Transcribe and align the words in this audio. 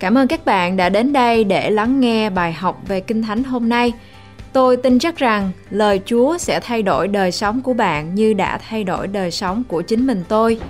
Cảm 0.00 0.18
ơn 0.18 0.28
các 0.28 0.44
bạn 0.44 0.76
đã 0.76 0.88
đến 0.88 1.12
đây 1.12 1.44
để 1.44 1.70
lắng 1.70 2.00
nghe 2.00 2.30
bài 2.30 2.52
học 2.52 2.80
về 2.88 3.00
Kinh 3.00 3.22
Thánh 3.22 3.44
hôm 3.44 3.68
nay. 3.68 3.92
Tôi 4.52 4.76
tin 4.76 4.98
chắc 4.98 5.16
rằng 5.16 5.50
lời 5.70 6.00
Chúa 6.06 6.38
sẽ 6.38 6.60
thay 6.60 6.82
đổi 6.82 7.08
đời 7.08 7.32
sống 7.32 7.60
của 7.62 7.72
bạn 7.72 8.14
như 8.14 8.32
đã 8.32 8.58
thay 8.68 8.84
đổi 8.84 9.06
đời 9.06 9.30
sống 9.30 9.62
của 9.68 9.82
chính 9.82 10.06
mình 10.06 10.24
tôi. 10.28 10.60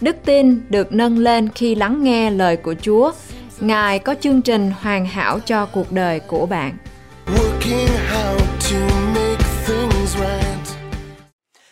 Đức 0.00 0.16
tin 0.24 0.60
được 0.68 0.92
nâng 0.92 1.18
lên 1.18 1.48
khi 1.54 1.74
lắng 1.74 2.04
nghe 2.04 2.30
lời 2.30 2.56
của 2.56 2.74
Chúa. 2.82 3.12
Ngài 3.60 3.98
có 3.98 4.14
chương 4.20 4.42
trình 4.42 4.72
hoàn 4.80 5.06
hảo 5.06 5.40
cho 5.40 5.66
cuộc 5.66 5.92
đời 5.92 6.20
của 6.20 6.46
bạn. 6.46 6.76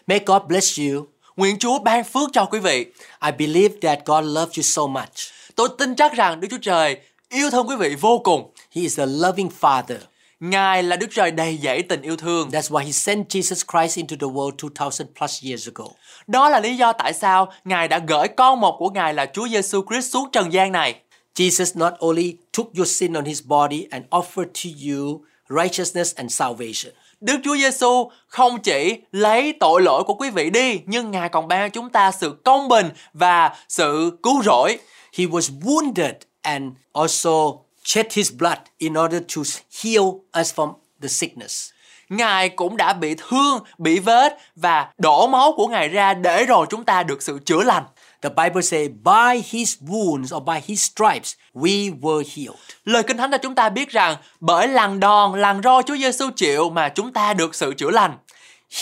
May 0.06 0.20
God 0.26 0.42
bless 0.48 0.80
you. 0.80 1.06
Nguyện 1.36 1.58
Chúa 1.58 1.78
ban 1.78 2.04
phước 2.04 2.30
cho 2.32 2.44
quý 2.44 2.58
vị. 2.58 2.86
I 3.24 3.30
believe 3.38 3.74
that 3.82 3.98
God 4.06 4.24
loves 4.24 4.58
you 4.58 4.62
so 4.62 4.86
much. 4.86 5.41
Tôi 5.56 5.68
tin 5.78 5.96
chắc 5.96 6.12
rằng 6.12 6.40
Đức 6.40 6.48
Chúa 6.50 6.58
Trời 6.62 6.96
yêu 7.28 7.50
thương 7.50 7.68
quý 7.68 7.76
vị 7.76 7.94
vô 8.00 8.18
cùng. 8.18 8.52
He 8.74 8.82
is 8.82 9.00
a 9.00 9.06
loving 9.06 9.48
Father. 9.60 9.98
Ngài 10.40 10.82
là 10.82 10.96
Đức 10.96 11.06
Trời 11.10 11.30
đầy 11.30 11.58
dẫy 11.62 11.82
tình 11.82 12.02
yêu 12.02 12.16
thương. 12.16 12.48
That's 12.48 12.70
why 12.70 12.84
he 12.84 12.92
sent 12.92 13.28
Jesus 13.28 13.62
Christ 13.72 13.96
into 13.96 14.16
the 14.20 14.32
world 14.32 14.52
2000 14.76 15.06
plus 15.18 15.44
years 15.44 15.68
ago. 15.68 15.84
Đó 16.26 16.48
là 16.48 16.60
lý 16.60 16.76
do 16.76 16.92
tại 16.92 17.12
sao 17.12 17.52
Ngài 17.64 17.88
đã 17.88 18.00
gửi 18.08 18.28
con 18.28 18.60
một 18.60 18.76
của 18.78 18.90
Ngài 18.90 19.14
là 19.14 19.26
Chúa 19.34 19.48
Giêsu 19.48 19.84
Christ 19.90 20.12
xuống 20.12 20.28
trần 20.32 20.52
gian 20.52 20.72
này. 20.72 20.94
Jesus 21.34 21.78
not 21.78 21.92
only 21.98 22.36
took 22.56 22.66
your 22.76 22.88
sin 22.88 23.12
on 23.12 23.24
his 23.24 23.42
body 23.44 23.86
and 23.90 24.04
offered 24.10 24.46
to 24.46 24.70
you 24.88 25.20
righteousness 25.48 26.14
and 26.14 26.32
salvation. 26.32 26.94
Đức 27.20 27.36
Chúa 27.44 27.56
Giêsu 27.56 28.10
không 28.26 28.58
chỉ 28.62 28.96
lấy 29.12 29.54
tội 29.60 29.82
lỗi 29.82 30.04
của 30.04 30.14
quý 30.14 30.30
vị 30.30 30.50
đi, 30.50 30.80
nhưng 30.86 31.10
Ngài 31.10 31.28
còn 31.28 31.48
ban 31.48 31.70
chúng 31.70 31.90
ta 31.90 32.12
sự 32.12 32.36
công 32.44 32.68
bình 32.68 32.90
và 33.12 33.56
sự 33.68 34.18
cứu 34.22 34.42
rỗi. 34.42 34.78
He 35.12 35.26
was 35.26 35.50
wounded 35.60 36.14
and 36.42 36.72
also 36.92 37.58
shed 37.84 38.06
his 38.12 38.32
blood 38.38 38.58
in 38.78 38.94
order 38.94 39.20
to 39.20 39.42
heal 39.82 40.04
us 40.40 40.54
from 40.54 40.72
the 41.02 41.08
sickness. 41.08 41.70
Ngài 42.08 42.48
cũng 42.48 42.76
đã 42.76 42.92
bị 42.92 43.14
thương, 43.14 43.64
bị 43.78 43.98
vết 43.98 44.38
và 44.56 44.88
đổ 44.98 45.26
máu 45.26 45.52
của 45.56 45.66
Ngài 45.66 45.88
ra 45.88 46.14
để 46.14 46.44
rồi 46.44 46.66
chúng 46.70 46.84
ta 46.84 47.02
được 47.02 47.22
sự 47.22 47.38
chữa 47.44 47.62
lành. 47.62 47.84
The 48.22 48.28
Bible 48.28 48.62
say 48.62 48.88
by 48.88 49.42
his 49.50 49.76
wounds 49.80 50.36
or 50.36 50.42
by 50.44 50.60
his 50.66 50.90
stripes 50.90 51.34
we 51.54 52.00
were 52.00 52.22
healed. 52.36 52.60
Lời 52.84 53.02
Kinh 53.02 53.16
Thánh 53.16 53.30
cho 53.30 53.38
chúng 53.38 53.54
ta 53.54 53.68
biết 53.68 53.90
rằng 53.90 54.16
bởi 54.40 54.68
lằn 54.68 55.00
đòn, 55.00 55.34
lằn 55.34 55.62
ro 55.62 55.82
Chúa 55.82 55.96
Giêsu 55.96 56.30
chịu 56.36 56.70
mà 56.70 56.88
chúng 56.88 57.12
ta 57.12 57.34
được 57.34 57.54
sự 57.54 57.74
chữa 57.74 57.90
lành. 57.90 58.16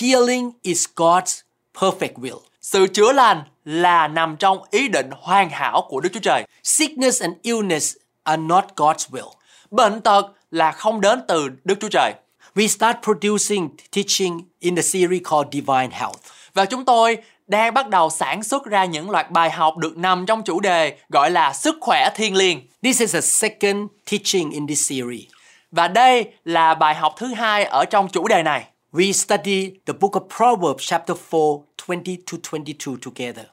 Healing 0.01 0.51
is 0.63 0.87
God's 0.97 1.41
perfect 1.75 2.15
will. 2.15 2.41
Sự 2.61 2.87
chữa 2.87 3.13
lành 3.13 3.43
là 3.71 4.09
nằm 4.09 4.37
trong 4.37 4.59
ý 4.71 4.89
định 4.89 5.11
hoàn 5.21 5.51
hảo 5.51 5.87
của 5.89 6.01
Đức 6.01 6.09
Chúa 6.13 6.21
Trời. 6.21 6.45
Sickness 6.63 7.23
and 7.23 7.35
illness 7.43 7.97
are 8.23 8.43
not 8.43 8.65
God's 8.77 9.11
will. 9.11 9.31
Bệnh 9.71 10.01
tật 10.01 10.27
là 10.51 10.73
không 10.73 11.01
đến 11.01 11.21
từ 11.29 11.49
Đức 11.65 11.75
Chúa 11.81 11.89
Trời. 11.89 12.13
We 12.55 12.67
start 12.67 12.97
producing 13.03 13.69
teaching 13.97 14.41
in 14.59 14.77
the 14.77 14.83
series 14.83 15.23
called 15.31 15.53
Divine 15.53 15.89
Health. 15.91 16.19
Và 16.55 16.65
chúng 16.65 16.85
tôi 16.85 17.19
đang 17.47 17.75
bắt 17.75 17.89
đầu 17.89 18.11
sản 18.11 18.43
xuất 18.43 18.65
ra 18.65 18.85
những 18.85 19.11
loạt 19.11 19.31
bài 19.31 19.51
học 19.51 19.77
được 19.77 19.97
nằm 19.97 20.27
trong 20.27 20.43
chủ 20.43 20.61
đề 20.61 20.97
gọi 21.09 21.31
là 21.31 21.53
sức 21.53 21.77
khỏe 21.81 22.11
thiên 22.15 22.37
liêng. 22.37 22.61
This 22.83 23.01
is 23.01 23.15
a 23.15 23.21
second 23.21 23.87
teaching 24.11 24.51
in 24.51 24.67
this 24.67 24.89
series. 24.89 25.23
Và 25.71 25.89
đây 25.89 26.33
là 26.45 26.75
bài 26.75 26.95
học 26.95 27.15
thứ 27.17 27.27
hai 27.27 27.65
ở 27.65 27.85
trong 27.85 28.09
chủ 28.09 28.29
đề 28.29 28.43
này. 28.43 28.65
We 28.93 29.13
study 29.13 29.71
the 29.87 29.93
book 30.01 30.13
of 30.13 30.29
Proverbs 30.37 30.89
chapter 30.89 31.17
4, 31.31 31.65
20 31.89 32.19
to 32.33 32.39
22 32.53 32.95
together. 33.05 33.45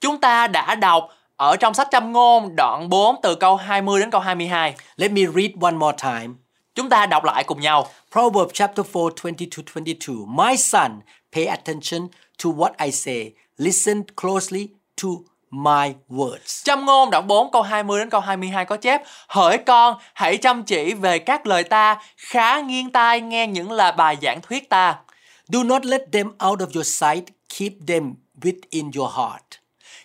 Chúng 0.00 0.20
ta 0.20 0.46
đã 0.46 0.74
đọc 0.74 1.08
ở 1.36 1.56
trong 1.56 1.74
sách 1.74 1.88
Châm 1.90 2.12
ngôn 2.12 2.56
đoạn 2.56 2.88
4 2.88 3.16
từ 3.22 3.34
câu 3.34 3.56
20 3.56 4.00
đến 4.00 4.10
câu 4.10 4.20
22. 4.20 4.74
Let 4.96 5.10
me 5.10 5.22
read 5.34 5.50
one 5.60 5.72
more 5.72 5.96
time. 6.02 6.34
Chúng 6.74 6.88
ta 6.88 7.06
đọc 7.06 7.24
lại 7.24 7.44
cùng 7.44 7.60
nhau. 7.60 7.86
Proverbs 8.12 8.52
chapter 8.52 8.86
4, 8.92 9.12
20 9.24 9.48
to 9.56 9.62
22. 9.74 10.16
My 10.28 10.56
son, 10.56 11.00
pay 11.32 11.46
attention 11.46 12.08
to 12.44 12.50
what 12.50 12.70
I 12.84 12.90
say. 12.90 13.32
Listen 13.56 14.02
closely 14.16 14.68
to 15.02 15.08
my 15.50 15.94
words. 16.08 16.64
Châm 16.64 16.86
ngôn 16.86 17.10
đoạn 17.10 17.26
4 17.26 17.50
câu 17.50 17.62
20 17.62 17.98
đến 17.98 18.10
câu 18.10 18.20
22 18.20 18.64
có 18.64 18.76
chép 18.76 19.02
Hỡi 19.28 19.58
con, 19.58 19.98
hãy 20.14 20.36
chăm 20.36 20.62
chỉ 20.62 20.94
về 20.94 21.18
các 21.18 21.46
lời 21.46 21.64
ta, 21.64 21.98
khá 22.16 22.60
nghiêng 22.60 22.90
tai 22.90 23.20
nghe 23.20 23.46
những 23.46 23.72
là 23.72 23.92
bài 23.92 24.16
giảng 24.22 24.40
thuyết 24.40 24.68
ta. 24.68 24.98
Do 25.48 25.62
not 25.62 25.84
let 25.84 26.02
them 26.12 26.26
out 26.26 26.60
of 26.60 26.66
your 26.74 26.86
sight, 26.86 27.24
keep 27.58 27.72
them 27.86 28.14
within 28.40 28.90
your 28.96 29.12
heart. 29.16 29.63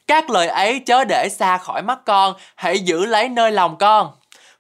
Các 0.10 0.30
lời 0.30 0.48
ấy 0.48 0.80
chớ 0.80 1.04
để 1.04 1.30
xa 1.30 1.58
khỏi 1.58 1.82
mắt 1.82 2.00
con, 2.06 2.34
hãy 2.56 2.80
giữ 2.80 3.06
lấy 3.06 3.30
nơi 3.30 3.52
lòng 3.52 3.78
con. 3.78 4.12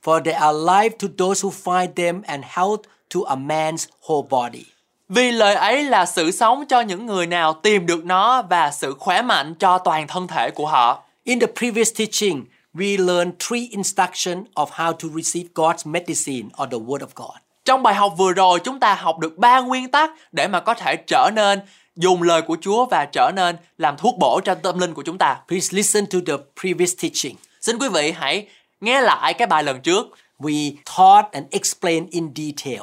For 0.03 0.23
they 0.23 0.33
are 0.33 0.57
life 0.57 0.89
to 0.89 1.07
those 1.17 1.47
who 1.47 1.51
find 1.63 1.87
them 1.95 2.21
and 2.21 2.43
health 2.47 2.81
to 3.15 3.19
a 3.27 3.35
man's 3.35 3.85
whole 4.07 4.27
body. 4.29 4.65
Vì 5.09 5.31
lời 5.31 5.55
ấy 5.55 5.83
là 5.83 6.05
sự 6.05 6.31
sống 6.31 6.65
cho 6.69 6.81
những 6.81 7.05
người 7.05 7.27
nào 7.27 7.53
tìm 7.53 7.85
được 7.85 8.05
nó 8.05 8.41
và 8.41 8.71
sự 8.71 8.95
khỏe 8.99 9.21
mạnh 9.21 9.55
cho 9.55 9.77
toàn 9.77 10.07
thân 10.07 10.27
thể 10.27 10.51
của 10.51 10.67
họ. 10.67 11.03
In 11.23 11.39
the 11.39 11.47
previous 11.47 11.89
teaching, 11.97 12.45
we 12.73 13.05
learned 13.05 13.33
three 13.49 13.67
instructions 13.71 14.45
of 14.55 14.65
how 14.65 14.91
to 14.91 15.07
receive 15.15 15.49
God's 15.55 15.91
medicine 15.91 16.49
or 16.63 16.69
the 16.71 16.77
Word 16.77 16.99
of 16.99 17.07
God. 17.15 17.37
Trong 17.65 17.83
bài 17.83 17.95
học 17.95 18.13
vừa 18.17 18.33
rồi 18.33 18.59
chúng 18.59 18.79
ta 18.79 18.93
học 18.93 19.19
được 19.19 19.37
ba 19.37 19.59
nguyên 19.59 19.91
tắc 19.91 20.11
để 20.31 20.47
mà 20.47 20.59
có 20.59 20.73
thể 20.73 20.95
trở 20.95 21.29
nên 21.35 21.59
dùng 21.99 22.23
lời 22.23 22.41
của 22.41 22.57
Chúa 22.61 22.85
và 22.85 23.05
trở 23.05 23.31
nên 23.35 23.55
làm 23.77 23.97
thuốc 23.97 24.17
bổ 24.17 24.41
cho 24.45 24.55
tâm 24.55 24.79
linh 24.79 24.93
của 24.93 25.01
chúng 25.01 25.17
ta. 25.17 25.41
Please 25.47 25.77
listen 25.77 26.05
to 26.05 26.19
the 26.27 26.33
previous 26.61 26.93
teaching. 27.01 27.35
Xin 27.61 27.77
quý 27.79 27.87
vị 27.89 28.11
hãy 28.11 28.47
nghe 28.81 29.01
lại 29.01 29.33
cái 29.33 29.47
bài 29.47 29.63
lần 29.63 29.81
trước. 29.81 30.07
We 30.39 30.73
taught 30.97 31.31
and 31.31 31.45
explained 31.51 32.11
in 32.11 32.31
detail. 32.35 32.81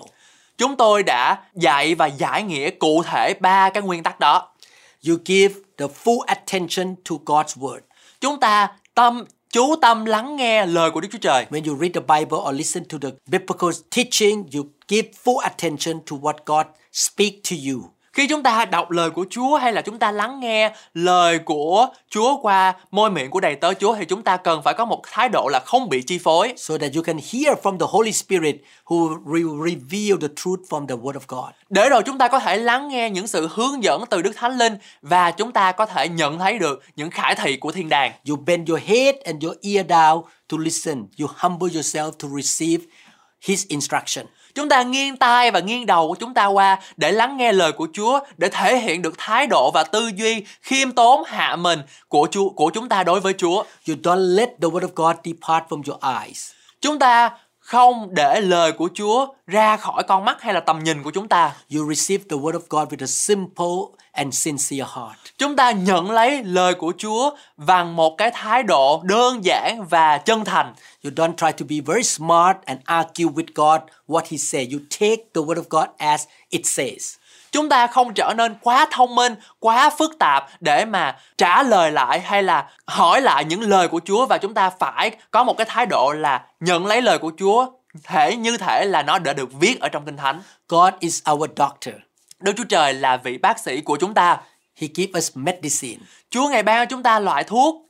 Chúng 0.58 0.76
tôi 0.76 1.02
đã 1.02 1.38
dạy 1.54 1.94
và 1.94 2.06
giải 2.06 2.42
nghĩa 2.42 2.70
cụ 2.70 3.02
thể 3.02 3.34
ba 3.40 3.70
cái 3.70 3.82
nguyên 3.82 4.02
tắc 4.02 4.20
đó. 4.20 4.48
You 5.08 5.16
give 5.24 5.54
the 5.78 5.86
full 6.04 6.20
attention 6.20 6.94
to 7.10 7.16
God's 7.26 7.60
word. 7.60 7.80
Chúng 8.20 8.40
ta 8.40 8.68
tâm 8.94 9.24
chú 9.50 9.76
tâm 9.76 10.04
lắng 10.04 10.36
nghe 10.36 10.66
lời 10.66 10.90
của 10.90 11.00
Đức 11.00 11.08
Chúa 11.12 11.18
Trời. 11.18 11.46
When 11.50 11.68
you 11.68 11.78
read 11.80 11.92
the 11.94 12.00
Bible 12.00 12.38
or 12.48 12.54
listen 12.54 12.84
to 12.84 12.98
the 13.02 13.08
biblical 13.26 13.70
teaching, 13.90 14.44
you 14.54 14.64
give 14.88 15.08
full 15.24 15.38
attention 15.38 16.00
to 16.10 16.16
what 16.16 16.34
God 16.46 16.66
speak 16.92 17.32
to 17.50 17.56
you. 17.70 17.95
Khi 18.16 18.26
chúng 18.26 18.42
ta 18.42 18.64
đọc 18.64 18.90
lời 18.90 19.10
của 19.10 19.26
Chúa 19.30 19.56
hay 19.56 19.72
là 19.72 19.82
chúng 19.82 19.98
ta 19.98 20.12
lắng 20.12 20.40
nghe 20.40 20.72
lời 20.94 21.38
của 21.38 21.86
Chúa 22.10 22.36
qua 22.36 22.74
môi 22.90 23.10
miệng 23.10 23.30
của 23.30 23.40
đầy 23.40 23.56
tớ 23.56 23.74
Chúa 23.74 23.94
thì 23.94 24.04
chúng 24.04 24.22
ta 24.22 24.36
cần 24.36 24.62
phải 24.62 24.74
có 24.74 24.84
một 24.84 25.02
thái 25.12 25.28
độ 25.28 25.48
là 25.52 25.60
không 25.66 25.88
bị 25.88 26.02
chi 26.02 26.18
phối. 26.18 26.54
So 26.56 26.78
that 26.78 26.94
you 26.94 27.02
can 27.02 27.18
hear 27.32 27.58
from 27.62 27.78
the 27.78 27.86
Holy 27.88 28.12
Spirit 28.12 28.56
who 28.84 29.24
will 29.24 29.64
reveal 29.64 30.20
the 30.20 30.28
truth 30.36 30.60
from 30.68 30.86
the 30.86 30.94
Word 30.94 31.12
of 31.12 31.20
God. 31.28 31.50
Để 31.70 31.88
rồi 31.88 32.02
chúng 32.06 32.18
ta 32.18 32.28
có 32.28 32.38
thể 32.38 32.56
lắng 32.56 32.88
nghe 32.88 33.10
những 33.10 33.26
sự 33.26 33.48
hướng 33.50 33.82
dẫn 33.82 34.04
từ 34.10 34.22
Đức 34.22 34.32
Thánh 34.36 34.58
Linh 34.58 34.76
và 35.02 35.30
chúng 35.30 35.52
ta 35.52 35.72
có 35.72 35.86
thể 35.86 36.08
nhận 36.08 36.38
thấy 36.38 36.58
được 36.58 36.82
những 36.96 37.10
khải 37.10 37.34
thị 37.34 37.56
của 37.56 37.72
thiên 37.72 37.88
đàng. 37.88 38.12
You 38.28 38.36
bend 38.36 38.70
your 38.70 38.82
head 38.82 39.14
and 39.24 39.44
your 39.44 39.56
ear 39.62 39.86
down 39.86 40.22
to 40.22 40.56
listen. 40.60 41.06
You 41.20 41.28
humble 41.36 41.68
yourself 41.68 42.10
to 42.10 42.28
receive 42.36 42.84
His 43.40 43.66
instruction. 43.68 44.26
Chúng 44.56 44.68
ta 44.68 44.82
nghiêng 44.82 45.16
tai 45.16 45.50
và 45.50 45.60
nghiêng 45.60 45.86
đầu 45.86 46.08
của 46.08 46.14
chúng 46.14 46.34
ta 46.34 46.46
qua 46.46 46.78
để 46.96 47.12
lắng 47.12 47.36
nghe 47.36 47.52
lời 47.52 47.72
của 47.72 47.88
Chúa, 47.92 48.20
để 48.36 48.48
thể 48.48 48.78
hiện 48.78 49.02
được 49.02 49.14
thái 49.18 49.46
độ 49.46 49.70
và 49.70 49.84
tư 49.84 50.10
duy 50.14 50.44
khiêm 50.62 50.92
tốn 50.92 51.24
hạ 51.26 51.56
mình 51.56 51.82
của 52.08 52.28
Chúa 52.30 52.48
của 52.48 52.70
chúng 52.74 52.88
ta 52.88 53.04
đối 53.04 53.20
với 53.20 53.32
Chúa. 53.38 53.64
You 53.88 53.96
don't 54.02 54.34
let 54.34 54.48
the 54.62 54.68
word 54.68 54.80
of 54.80 54.88
God 54.94 55.16
depart 55.24 55.64
from 55.68 55.82
your 55.86 56.22
eyes. 56.22 56.50
Chúng 56.80 56.98
ta 56.98 57.30
không 57.58 58.08
để 58.14 58.40
lời 58.40 58.72
của 58.72 58.88
Chúa 58.94 59.26
ra 59.46 59.76
khỏi 59.76 60.02
con 60.02 60.24
mắt 60.24 60.42
hay 60.42 60.54
là 60.54 60.60
tầm 60.60 60.84
nhìn 60.84 61.02
của 61.02 61.10
chúng 61.10 61.28
ta. 61.28 61.52
You 61.74 61.88
receive 61.94 62.24
the 62.30 62.36
word 62.36 62.52
of 62.52 62.60
God 62.68 62.88
with 62.88 63.04
a 63.04 63.06
simple 63.06 63.95
and 64.16 64.34
sincere 64.34 64.86
heart. 64.94 65.18
Chúng 65.38 65.56
ta 65.56 65.70
nhận 65.70 66.10
lấy 66.10 66.44
lời 66.44 66.74
của 66.74 66.92
Chúa 66.98 67.30
bằng 67.56 67.96
một 67.96 68.14
cái 68.18 68.30
thái 68.34 68.62
độ 68.62 69.02
đơn 69.04 69.44
giản 69.44 69.86
và 69.90 70.18
chân 70.18 70.44
thành. 70.44 70.74
You 71.04 71.12
don't 71.12 71.34
try 71.36 71.52
to 71.52 71.66
be 71.68 71.76
very 71.86 72.02
smart 72.02 72.56
and 72.64 72.80
argue 72.84 73.26
with 73.26 73.46
God 73.54 73.80
what 74.08 74.22
He 74.30 74.38
said. 74.38 74.72
You 74.72 74.78
take 75.00 75.16
the 75.34 75.40
word 75.40 75.54
of 75.54 75.64
God 75.70 75.88
as 75.98 76.24
it 76.48 76.66
says. 76.66 77.14
Chúng 77.52 77.68
ta 77.68 77.86
không 77.86 78.14
trở 78.14 78.34
nên 78.36 78.54
quá 78.62 78.86
thông 78.90 79.14
minh, 79.14 79.34
quá 79.60 79.90
phức 79.98 80.18
tạp 80.18 80.46
để 80.60 80.84
mà 80.84 81.16
trả 81.38 81.62
lời 81.62 81.92
lại 81.92 82.20
hay 82.20 82.42
là 82.42 82.70
hỏi 82.86 83.20
lại 83.20 83.44
những 83.44 83.60
lời 83.60 83.88
của 83.88 84.00
Chúa 84.04 84.26
và 84.26 84.38
chúng 84.38 84.54
ta 84.54 84.70
phải 84.70 85.10
có 85.30 85.44
một 85.44 85.56
cái 85.58 85.66
thái 85.70 85.86
độ 85.86 86.12
là 86.12 86.44
nhận 86.60 86.86
lấy 86.86 87.02
lời 87.02 87.18
của 87.18 87.32
Chúa 87.38 87.66
thể 88.04 88.36
như 88.36 88.56
thể 88.56 88.84
là 88.84 89.02
nó 89.02 89.18
đã 89.18 89.32
được 89.32 89.52
viết 89.52 89.80
ở 89.80 89.88
trong 89.88 90.04
Kinh 90.04 90.16
Thánh. 90.16 90.42
God 90.68 90.94
is 90.98 91.22
our 91.30 91.50
doctor. 91.56 91.94
Đức 92.40 92.52
Chúa 92.56 92.64
Trời 92.64 92.94
là 92.94 93.16
vị 93.16 93.38
bác 93.38 93.58
sĩ 93.58 93.80
của 93.80 93.96
chúng 93.96 94.14
ta. 94.14 94.40
He 94.74 94.88
gives 94.94 95.16
us 95.16 95.30
medicine. 95.36 95.98
Chúa 96.30 96.48
ngày 96.48 96.62
ban 96.62 96.86
cho 96.86 96.90
chúng 96.90 97.02
ta 97.02 97.20
loại 97.20 97.44
thuốc 97.44 97.82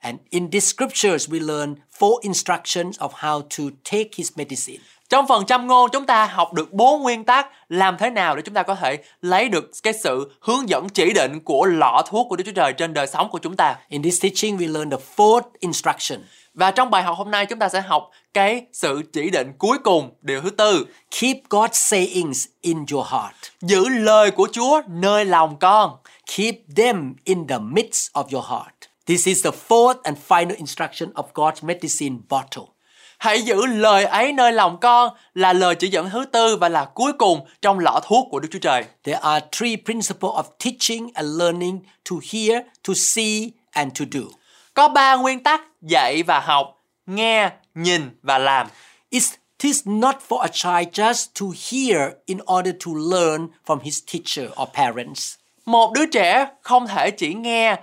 And 0.00 0.18
in 0.30 0.50
these 0.50 0.66
scriptures, 0.66 1.28
we 1.28 1.46
learn 1.46 1.74
four 1.98 2.20
instructions 2.22 2.98
of 2.98 3.10
how 3.10 3.40
to 3.40 3.64
take 3.84 4.10
His 4.16 4.30
medicine. 4.36 4.78
Trong 5.08 5.26
phần 5.28 5.46
trăm 5.46 5.66
ngôn 5.66 5.90
chúng 5.92 6.06
ta 6.06 6.26
học 6.26 6.52
được 6.52 6.72
bốn 6.72 7.02
nguyên 7.02 7.24
tắc 7.24 7.46
làm 7.68 7.96
thế 7.98 8.10
nào 8.10 8.36
để 8.36 8.42
chúng 8.42 8.54
ta 8.54 8.62
có 8.62 8.74
thể 8.74 8.98
lấy 9.22 9.48
được 9.48 9.70
cái 9.82 9.92
sự 9.92 10.32
hướng 10.40 10.68
dẫn 10.68 10.88
chỉ 10.88 11.12
định 11.12 11.40
của 11.40 11.64
lọ 11.66 12.02
thuốc 12.06 12.26
của 12.28 12.36
Đức 12.36 12.44
Chúa 12.46 12.52
Trời 12.52 12.72
trên 12.72 12.94
đời 12.94 13.06
sống 13.06 13.28
của 13.30 13.38
chúng 13.38 13.56
ta. 13.56 13.76
In 13.88 14.02
this 14.02 14.22
teaching, 14.22 14.56
we 14.56 14.72
learn 14.72 14.90
the 14.90 14.96
fourth 15.16 15.48
instruction 15.58 16.20
và 16.54 16.70
trong 16.70 16.90
bài 16.90 17.02
học 17.02 17.16
hôm 17.18 17.30
nay 17.30 17.46
chúng 17.46 17.58
ta 17.58 17.68
sẽ 17.68 17.80
học 17.80 18.10
cái 18.34 18.66
sự 18.72 19.02
chỉ 19.12 19.30
định 19.30 19.52
cuối 19.58 19.78
cùng, 19.84 20.10
điều 20.22 20.40
thứ 20.40 20.50
tư. 20.50 20.86
keep 21.20 21.36
God's 21.50 21.68
sayings 21.72 22.46
in 22.60 22.84
your 22.92 23.06
heart, 23.06 23.34
Giữ 23.60 23.88
lời 23.88 24.30
của 24.30 24.48
Chúa 24.52 24.80
nơi 24.88 25.24
lòng 25.24 25.58
con. 25.58 25.96
keep 26.36 26.54
them 26.76 27.14
in 27.24 27.46
the 27.46 27.58
midst 27.58 28.10
of 28.12 28.24
your 28.32 28.44
heart. 28.46 28.74
This 29.06 29.26
is 29.26 29.44
the 29.44 29.50
fourth 29.68 29.96
and 30.02 30.18
final 30.28 30.56
instruction 30.56 31.12
of 31.12 31.24
God's 31.34 31.62
medicine 31.66 32.16
bottle. 32.28 32.64
Hãy 33.18 33.42
giữ 33.42 33.66
lời 33.66 34.04
ấy 34.04 34.32
nơi 34.32 34.52
lòng 34.52 34.78
con 34.80 35.14
là 35.34 35.52
lời 35.52 35.74
chỉ 35.74 35.88
dẫn 35.88 36.10
thứ 36.10 36.24
tư 36.32 36.56
và 36.56 36.68
là 36.68 36.84
cuối 36.84 37.12
cùng 37.12 37.40
trong 37.62 37.78
lọ 37.78 38.00
thuốc 38.06 38.26
của 38.30 38.40
Đức 38.40 38.48
Chúa 38.52 38.58
Trời. 38.58 38.84
There 39.04 39.18
are 39.22 39.46
three 39.52 39.76
principles 39.84 40.32
of 40.34 40.42
teaching 40.64 41.10
and 41.14 41.38
learning 41.40 41.80
to 42.10 42.16
hear, 42.32 42.62
to 42.88 42.94
see, 42.96 43.50
and 43.70 43.92
to 44.00 44.04
do. 44.12 44.20
Có 44.74 44.88
ba 44.88 45.16
nguyên 45.16 45.42
tắc 45.42 45.60
dạy 45.82 46.22
và 46.22 46.40
học, 46.40 46.76
nghe, 47.06 47.50
nhìn 47.74 48.10
và 48.22 48.38
làm. 48.38 48.66
It 49.10 49.22
is 49.62 49.82
not 49.84 50.16
for 50.28 50.38
a 50.38 50.48
child 50.48 51.00
just 51.00 51.26
to 51.40 51.46
hear 51.70 52.12
in 52.26 52.38
order 52.56 52.74
to 52.86 52.90
learn 53.10 53.48
from 53.66 53.78
his 53.80 54.02
teacher 54.12 54.50
or 54.62 54.68
parents. 54.74 55.34
Một 55.66 55.92
đứa 55.92 56.06
trẻ 56.06 56.46
không 56.62 56.86
thể 56.86 57.10
chỉ 57.10 57.34
nghe 57.34 57.76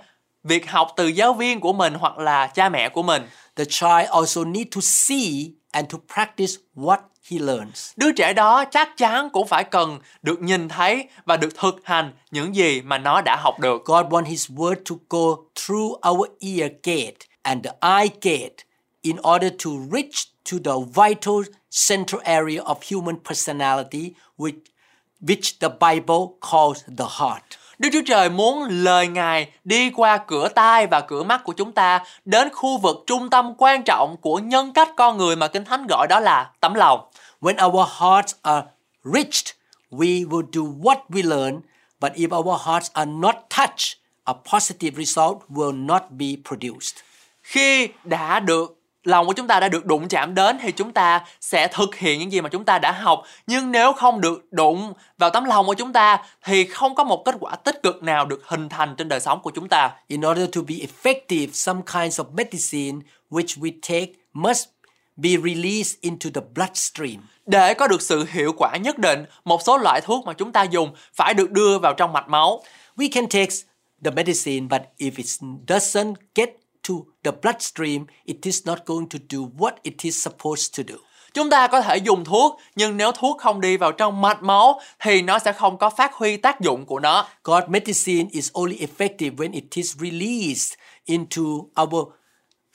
việc 0.44 0.70
học 0.70 0.92
từ 0.96 1.06
giáo 1.06 1.32
viên 1.34 1.60
của 1.60 1.72
mình 1.72 1.94
hoặc 1.94 2.18
là 2.18 2.46
cha 2.46 2.68
mẹ 2.68 2.88
của 2.88 3.02
mình. 3.02 3.22
The 3.56 3.64
child 3.64 4.08
also 4.10 4.44
need 4.44 4.66
to 4.74 4.80
see 4.80 5.50
and 5.70 5.92
to 5.92 5.98
practice 6.14 6.52
what 6.74 6.98
he 7.30 7.38
learns. 7.38 7.92
Đứa 7.96 8.12
trẻ 8.12 8.32
đó 8.32 8.64
chắc 8.64 8.96
chắn 8.96 9.30
cũng 9.30 9.48
phải 9.48 9.64
cần 9.64 9.98
được 10.22 10.42
nhìn 10.42 10.68
thấy 10.68 11.08
và 11.24 11.36
được 11.36 11.56
thực 11.56 11.80
hành 11.84 12.12
những 12.30 12.56
gì 12.56 12.80
mà 12.80 12.98
nó 12.98 13.20
đã 13.20 13.36
học 13.36 13.60
được. 13.60 13.84
God 13.84 14.06
wants 14.06 14.24
his 14.24 14.50
word 14.50 14.74
to 14.74 14.96
go 15.08 15.42
through 15.54 16.08
our 16.10 16.28
ear 16.40 16.72
gate 16.82 17.18
and 17.42 17.66
the 17.66 17.72
eye 17.80 18.08
gate 18.22 18.64
in 19.02 19.16
order 19.16 19.52
to 19.64 19.70
reach 19.92 20.28
to 20.50 20.58
the 20.64 20.72
vital 20.94 21.42
central 21.88 22.22
area 22.24 22.62
of 22.62 22.76
human 22.90 23.16
personality 23.24 24.12
which 24.36 24.58
which 25.20 25.60
the 25.60 25.68
Bible 25.68 26.26
calls 26.40 26.84
the 26.98 27.04
heart. 27.18 27.42
Đức 27.78 27.88
Chúa 27.92 28.02
Trời 28.06 28.30
muốn 28.30 28.64
lời 28.70 29.08
Ngài 29.08 29.50
đi 29.64 29.90
qua 29.90 30.18
cửa 30.26 30.48
tai 30.48 30.86
và 30.86 31.00
cửa 31.00 31.22
mắt 31.22 31.44
của 31.44 31.52
chúng 31.52 31.72
ta 31.72 32.04
đến 32.24 32.48
khu 32.52 32.78
vực 32.78 32.96
trung 33.06 33.30
tâm 33.30 33.54
quan 33.58 33.82
trọng 33.82 34.16
của 34.20 34.38
nhân 34.38 34.72
cách 34.72 34.88
con 34.96 35.16
người 35.16 35.36
mà 35.36 35.48
Kinh 35.48 35.64
Thánh 35.64 35.86
gọi 35.86 36.06
đó 36.10 36.20
là 36.20 36.50
tấm 36.60 36.74
lòng. 36.74 37.00
When 37.40 37.56
our 37.66 37.86
hearts 37.86 38.34
are 38.42 38.66
reached, 39.04 39.54
we 39.90 40.24
will 40.24 40.46
do 40.52 40.62
what 40.62 40.98
we 41.08 41.22
learn, 41.22 41.60
but 42.00 42.12
if 42.14 42.32
our 42.32 42.58
hearts 42.58 42.90
are 42.94 43.10
not 43.10 43.36
touched, 43.50 43.96
a 44.24 44.34
positive 44.34 44.96
result 44.96 45.38
will 45.48 45.86
not 45.86 46.02
be 46.10 46.26
produced. 46.44 46.96
Khi 47.42 47.88
đã 48.04 48.40
được 48.40 48.78
lòng 49.04 49.26
của 49.26 49.32
chúng 49.32 49.46
ta 49.46 49.60
đã 49.60 49.68
được 49.68 49.86
đụng 49.86 50.08
chạm 50.08 50.34
đến 50.34 50.58
thì 50.62 50.72
chúng 50.72 50.92
ta 50.92 51.24
sẽ 51.40 51.68
thực 51.68 51.94
hiện 51.94 52.18
những 52.18 52.32
gì 52.32 52.40
mà 52.40 52.48
chúng 52.48 52.64
ta 52.64 52.78
đã 52.78 52.92
học. 52.92 53.22
Nhưng 53.46 53.72
nếu 53.72 53.92
không 53.92 54.20
được 54.20 54.52
đụng 54.52 54.92
vào 55.18 55.30
tấm 55.30 55.44
lòng 55.44 55.66
của 55.66 55.74
chúng 55.74 55.92
ta 55.92 56.22
thì 56.44 56.64
không 56.64 56.94
có 56.94 57.04
một 57.04 57.24
kết 57.24 57.34
quả 57.40 57.56
tích 57.56 57.82
cực 57.82 58.02
nào 58.02 58.26
được 58.26 58.42
hình 58.46 58.68
thành 58.68 58.94
trên 58.96 59.08
đời 59.08 59.20
sống 59.20 59.40
của 59.42 59.50
chúng 59.50 59.68
ta. 59.68 59.90
In 60.06 60.20
order 60.26 60.48
to 60.52 60.60
be 60.68 60.74
effective, 60.74 61.48
some 61.52 61.80
kinds 61.92 62.20
of 62.20 62.24
medicine 62.34 63.00
which 63.30 63.60
we 63.60 63.72
take 63.88 64.12
must 64.32 64.68
be 65.22 65.30
released 65.30 66.00
into 66.00 66.30
the 66.34 66.40
bloodstream. 66.54 67.16
để 67.46 67.74
có 67.74 67.88
được 67.88 68.02
sự 68.02 68.26
hiệu 68.30 68.52
quả 68.56 68.76
nhất 68.76 68.98
định 68.98 69.24
một 69.44 69.62
số 69.62 69.78
loại 69.78 70.00
thuốc 70.00 70.26
mà 70.26 70.32
chúng 70.32 70.52
ta 70.52 70.62
dùng 70.62 70.94
phải 71.14 71.34
được 71.34 71.50
đưa 71.50 71.78
vào 71.78 71.94
trong 71.94 72.12
mạch 72.12 72.28
máu 72.28 72.62
We 72.96 73.08
can 73.12 73.28
take 73.28 73.54
the 74.04 74.10
medicine, 74.10 74.66
but 74.70 74.82
if 74.98 75.10
it 75.16 75.26
doesn't 75.66 76.14
get 76.34 76.48
to 76.88 76.94
the 77.24 77.30
bloodstream, 77.42 78.06
it 78.24 78.36
is 78.42 78.66
not 78.66 78.78
going 78.86 79.08
to 79.08 79.18
do 79.30 79.38
what 79.58 79.72
it 79.82 79.94
is 80.02 80.24
supposed 80.24 80.78
to 80.78 80.82
do. 80.88 80.98
chúng 81.34 81.50
ta 81.50 81.66
có 81.66 81.80
thể 81.80 81.96
dùng 81.96 82.24
thuốc 82.24 82.60
nhưng 82.76 82.96
nếu 82.96 83.12
thuốc 83.12 83.38
không 83.38 83.60
đi 83.60 83.76
vào 83.76 83.92
trong 83.92 84.20
mạch 84.20 84.42
máu 84.42 84.80
thì 85.00 85.22
nó 85.22 85.38
sẽ 85.38 85.52
không 85.52 85.78
có 85.78 85.90
phát 85.90 86.14
huy 86.14 86.36
tác 86.36 86.60
dụng 86.60 86.86
của 86.86 87.00
nó 87.00 87.28
God 87.44 87.64
medicine 87.68 88.28
is 88.32 88.52
only 88.52 88.76
effective 88.76 89.36
when 89.36 89.52
it 89.52 89.64
is 89.74 89.96
released 89.96 90.78
into 91.04 91.42
our 91.82 92.08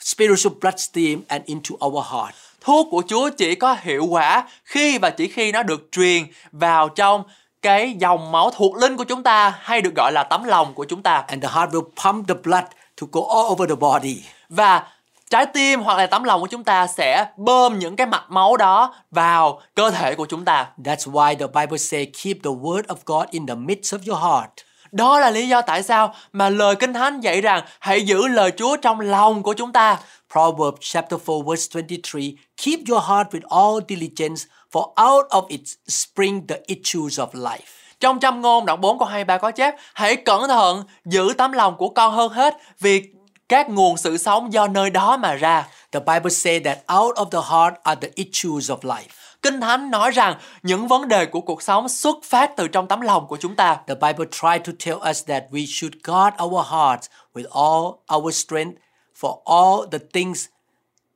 spiritual 0.04 0.54
bloodstream 0.62 1.22
and 1.28 1.46
into 1.46 1.76
our 1.86 2.06
heart. 2.12 2.36
thuốc 2.62 2.88
của 2.92 3.04
Chúa 3.08 3.30
chỉ 3.30 3.56
có 3.56 3.78
hiệu 3.82 4.06
quả 4.06 4.44
khi 4.64 4.98
và 4.98 5.10
chỉ 5.10 5.28
khi 5.28 5.52
nó 5.52 5.64
được 5.64 5.88
truyền 5.92 6.24
vào 6.52 6.90
trong 6.90 7.24
cái 7.62 7.96
dòng 8.00 8.32
máu 8.32 8.52
thuộc 8.52 8.76
linh 8.76 8.98
của 8.98 9.04
chúng 9.04 9.24
ta 9.24 9.54
hay 9.62 9.82
được 9.82 9.96
gọi 9.96 10.12
là 10.12 10.24
tấm 10.24 10.44
lòng 10.44 10.74
của 10.74 10.86
chúng 10.86 11.02
ta 11.02 11.24
And 11.28 11.44
the 11.44 11.50
heart 11.54 11.72
will 11.72 11.90
pump 12.04 12.28
the 12.28 12.36
blood 12.44 12.64
to 13.02 13.08
go 13.12 13.22
all 13.36 13.52
over 13.52 13.70
the 13.70 13.76
body. 13.76 14.24
và 14.50 14.88
trái 15.30 15.46
tim 15.46 15.80
hoặc 15.82 15.98
là 15.98 16.08
tấm 16.08 16.24
lòng 16.24 16.42
của 16.42 16.48
chúng 16.48 16.64
ta 16.64 16.88
sẽ 16.88 17.26
bơm 17.38 17.80
những 17.80 17.96
cái 17.96 18.08
mạch 18.08 18.26
máu 18.32 18.58
đó 18.58 18.96
vào 19.12 19.62
cơ 19.76 19.92
thể 19.92 20.16
của 20.16 20.26
chúng 20.26 20.46
ta 20.46 20.68
That's 20.84 21.12
why 21.12 21.36
the 21.36 21.48
Bible 21.62 21.78
says, 21.78 22.08
keep 22.24 22.38
the 22.44 22.50
word 22.52 22.84
of 22.84 22.96
God 23.06 23.30
in 23.32 23.46
the 23.48 23.56
midst 23.56 23.94
of 23.94 24.00
your 24.14 24.24
heart 24.24 24.52
đó 24.94 25.20
là 25.20 25.30
lý 25.30 25.48
do 25.48 25.62
tại 25.62 25.84
sao 25.84 26.14
mà 26.34 26.50
lời 26.50 26.76
kinh 26.76 26.94
thánh 26.94 27.20
dạy 27.20 27.42
rằng 27.42 27.64
hãy 27.80 28.02
giữ 28.02 28.28
lời 28.28 28.52
Chúa 28.58 28.78
trong 28.78 29.00
lòng 29.00 29.44
của 29.44 29.54
chúng 29.54 29.72
ta 29.72 29.98
Proverbs 30.32 30.80
chapter 30.82 31.20
4 31.26 31.46
verse 31.46 31.70
23, 31.74 32.22
keep 32.58 32.80
your 32.90 33.04
heart 33.04 33.28
with 33.32 33.48
all 33.50 33.86
diligence, 33.90 34.46
for 34.72 34.94
out 35.12 35.26
of 35.30 35.48
it 35.48 35.62
spring 35.88 36.48
the 36.48 36.56
issues 36.68 37.20
of 37.20 37.28
life. 37.34 37.60
Trong 38.00 38.20
trăm 38.20 38.42
ngôn 38.42 38.66
đoạn 38.66 38.82
4 38.82 39.00
câu 39.00 39.08
23 39.08 39.38
có 39.38 39.52
chép 39.52 39.76
Hãy 39.94 40.16
cẩn 40.16 40.48
thận 40.48 40.84
giữ 41.06 41.34
tấm 41.38 41.52
lòng 41.52 41.78
của 41.78 41.90
con 41.90 42.14
hơn 42.14 42.32
hết 42.32 42.58
Vì 42.80 43.04
các 43.50 43.70
nguồn 43.70 43.98
sự 43.98 44.18
sống 44.18 44.54
do 44.54 44.68
nơi 44.68 44.90
đó 44.90 45.18
mà 45.18 45.34
ra 45.34 45.68
The 45.92 46.00
Bible 46.00 46.30
says 46.30 46.64
that 46.66 46.78
out 47.02 47.16
of 47.16 47.30
the 47.30 47.40
heart 47.50 47.74
are 47.84 48.00
the 48.02 48.10
issues 48.16 48.72
of 48.72 48.78
life. 48.82 49.23
Kinh 49.44 49.62
Thánh 49.62 49.92
nói 49.92 50.12
rằng 50.12 50.36
những 50.64 50.88
vấn 50.88 51.08
đề 51.08 51.26
của 51.26 51.42
cuộc 51.42 51.62
sống 51.62 51.90
xuất 51.90 52.18
phát 52.24 52.56
từ 52.58 52.68
trong 52.68 52.88
tấm 52.88 53.02
lòng 53.02 53.28
của 53.28 53.38
chúng 53.38 53.56
ta. 53.56 53.78
The 53.88 53.96
Bible 53.96 54.26
try 54.32 54.60
to 54.64 54.72
tell 54.86 55.10
us 55.10 55.26
that 55.28 55.44
we 55.52 55.66
should 55.66 55.94
guard 56.04 56.36
our 56.44 56.68
hearts 56.68 57.08
with 57.34 57.46
all 57.50 58.18
our 58.18 58.36
strength, 58.36 58.78
for 59.20 59.36
all 59.46 59.90
the 59.92 59.98
things 60.14 60.46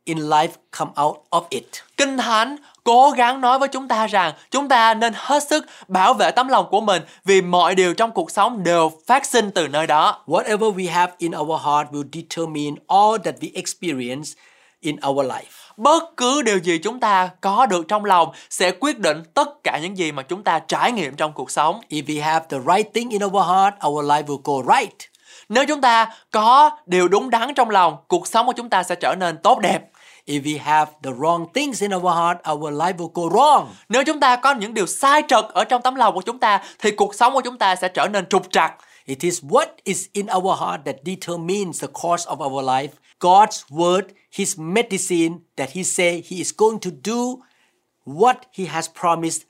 in 0.03 0.17
life 0.17 0.51
come 0.77 0.91
out 1.03 1.17
of 1.29 1.43
it. 1.49 1.63
Kinh 1.97 2.17
Thánh 2.17 2.55
cố 2.83 3.11
gắng 3.17 3.41
nói 3.41 3.59
với 3.59 3.67
chúng 3.67 3.87
ta 3.87 4.07
rằng 4.07 4.33
chúng 4.51 4.69
ta 4.69 4.93
nên 4.93 5.13
hết 5.15 5.43
sức 5.49 5.65
bảo 5.87 6.13
vệ 6.13 6.31
tấm 6.31 6.47
lòng 6.47 6.65
của 6.71 6.81
mình 6.81 7.01
vì 7.25 7.41
mọi 7.41 7.75
điều 7.75 7.93
trong 7.93 8.11
cuộc 8.11 8.31
sống 8.31 8.63
đều 8.63 8.91
phát 9.07 9.25
sinh 9.25 9.51
từ 9.51 9.67
nơi 9.67 9.87
đó. 9.87 10.23
Whatever 10.25 10.75
we 10.75 10.91
have 10.91 11.13
in 11.17 11.31
our 11.37 11.61
heart 11.61 11.89
will 11.91 12.09
determine 12.13 12.75
all 12.87 13.17
that 13.23 13.35
we 13.39 13.49
experience 13.53 14.29
in 14.81 14.95
our 15.07 15.25
life. 15.25 15.66
Bất 15.77 16.17
cứ 16.17 16.41
điều 16.41 16.57
gì 16.57 16.77
chúng 16.77 16.99
ta 16.99 17.29
có 17.41 17.65
được 17.65 17.87
trong 17.87 18.05
lòng 18.05 18.31
sẽ 18.49 18.71
quyết 18.71 18.99
định 18.99 19.23
tất 19.33 19.63
cả 19.63 19.79
những 19.81 19.97
gì 19.97 20.11
mà 20.11 20.23
chúng 20.23 20.43
ta 20.43 20.59
trải 20.59 20.91
nghiệm 20.91 21.15
trong 21.15 21.33
cuộc 21.33 21.51
sống. 21.51 21.81
If 21.89 22.03
we 22.03 22.23
have 22.23 22.45
the 22.49 22.57
right 22.75 22.93
thing 22.93 23.09
in 23.09 23.23
our 23.23 23.47
heart, 23.47 23.75
our 23.87 24.05
life 24.05 24.25
will 24.25 24.41
go 24.43 24.75
right. 24.75 24.95
Nếu 25.49 25.65
chúng 25.65 25.81
ta 25.81 26.09
có 26.31 26.71
điều 26.85 27.07
đúng 27.07 27.29
đắn 27.29 27.53
trong 27.53 27.69
lòng, 27.69 27.97
cuộc 28.07 28.27
sống 28.27 28.45
của 28.45 28.53
chúng 28.53 28.69
ta 28.69 28.83
sẽ 28.83 28.95
trở 28.95 29.15
nên 29.15 29.37
tốt 29.37 29.59
đẹp. 29.59 29.81
If 30.25 30.41
we 30.41 30.59
have 30.63 30.91
the 31.03 31.11
wrong 31.11 31.45
things 31.53 31.81
in 31.81 31.95
our 31.95 32.15
heart, 32.15 32.37
our 32.51 32.73
life 32.73 32.95
will 32.95 33.11
go 33.13 33.23
wrong. 33.23 33.65
Nếu 33.89 34.03
chúng 34.03 34.19
ta 34.19 34.35
có 34.35 34.53
những 34.53 34.73
điều 34.73 34.85
sai 34.85 35.23
trật 35.27 35.45
ở 35.45 35.63
trong 35.63 35.81
tấm 35.81 35.95
lòng 35.95 36.15
của 36.15 36.21
chúng 36.21 36.39
ta 36.39 36.61
thì 36.79 36.91
cuộc 36.91 37.15
sống 37.15 37.33
của 37.33 37.41
chúng 37.41 37.57
ta 37.57 37.75
sẽ 37.75 37.87
trở 37.87 38.07
nên 38.07 38.25
trục 38.29 38.51
trặc. 38.51 38.73
It 39.05 39.19
is 39.19 39.43
what 39.43 39.67
is 39.83 40.05
in 40.13 40.27
our 40.37 40.59
heart 40.59 40.81
that 40.85 40.95
determines 41.05 41.81
the 41.81 41.87
course 42.01 42.29
of 42.29 42.45
our 42.45 42.65
life. 42.65 42.89
God's 43.19 43.65
word, 43.69 44.13
His 44.31 44.57
medicine 44.57 45.41
that 45.55 45.69
He 45.69 45.83
say 45.83 46.21
He 46.21 46.41
is 46.41 46.51
going 46.51 46.79
to 46.79 46.91
do 46.91 47.43
what 48.03 48.45
He 48.51 48.65
has 48.65 48.87
promised. 48.87 49.45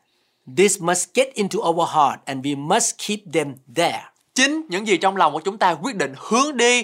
This 0.45 0.79
must 0.79 1.13
get 1.13 1.33
into 1.35 1.61
our 1.61 1.85
heart 1.85 2.19
and 2.27 2.43
we 2.43 2.55
must 2.55 2.97
keep 2.97 3.31
them 3.33 3.55
there. 3.75 4.03
Chính 4.33 4.61
những 4.69 4.87
gì 4.87 4.97
trong 4.97 5.15
lòng 5.15 5.33
của 5.33 5.39
chúng 5.39 5.57
ta 5.57 5.75
quyết 5.75 5.95
định 5.95 6.13
hướng 6.17 6.57
đi 6.57 6.83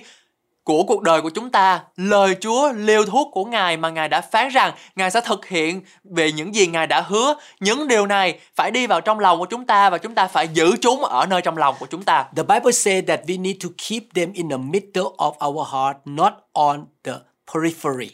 của 0.64 0.84
cuộc 0.84 1.02
đời 1.02 1.22
của 1.22 1.30
chúng 1.30 1.50
ta, 1.50 1.82
lời 1.96 2.36
Chúa, 2.42 2.72
liều 2.72 3.06
thuốc 3.06 3.28
của 3.32 3.46
Ngài 3.46 3.78
mà 3.78 3.90
Ngài 3.90 4.10
đã 4.10 4.22
phán 4.22 4.50
rằng 4.50 4.74
Ngài 4.96 5.12
sẽ 5.12 5.22
thực 5.22 5.48
hiện 5.48 5.82
về 6.04 6.32
những 6.32 6.56
gì 6.56 6.68
Ngài 6.68 6.88
đã 6.88 7.02
hứa. 7.02 7.36
Những 7.60 7.88
điều 7.88 8.06
này 8.06 8.40
phải 8.56 8.72
đi 8.72 8.88
vào 8.88 9.02
trong 9.02 9.20
lòng 9.20 9.40
của 9.40 9.46
chúng 9.46 9.66
ta 9.66 9.90
và 9.90 9.98
chúng 9.98 10.16
ta 10.16 10.28
phải 10.28 10.48
giữ 10.48 10.76
chúng 10.82 11.04
ở 11.04 11.26
nơi 11.26 11.42
trong 11.42 11.58
lòng 11.58 11.76
của 11.80 11.86
chúng 11.86 12.04
ta. 12.04 12.26
The 12.36 12.44
Bible 12.44 12.72
says 12.72 13.04
that 13.08 13.20
we 13.28 13.42
need 13.42 13.56
to 13.64 13.70
keep 13.90 14.04
them 14.16 14.34
in 14.34 14.50
the 14.50 14.58
middle 14.58 15.12
of 15.18 15.50
our 15.50 15.68
heart, 15.74 15.98
not 16.06 16.34
on 16.54 16.86
the 17.04 17.14
periphery. 17.54 18.10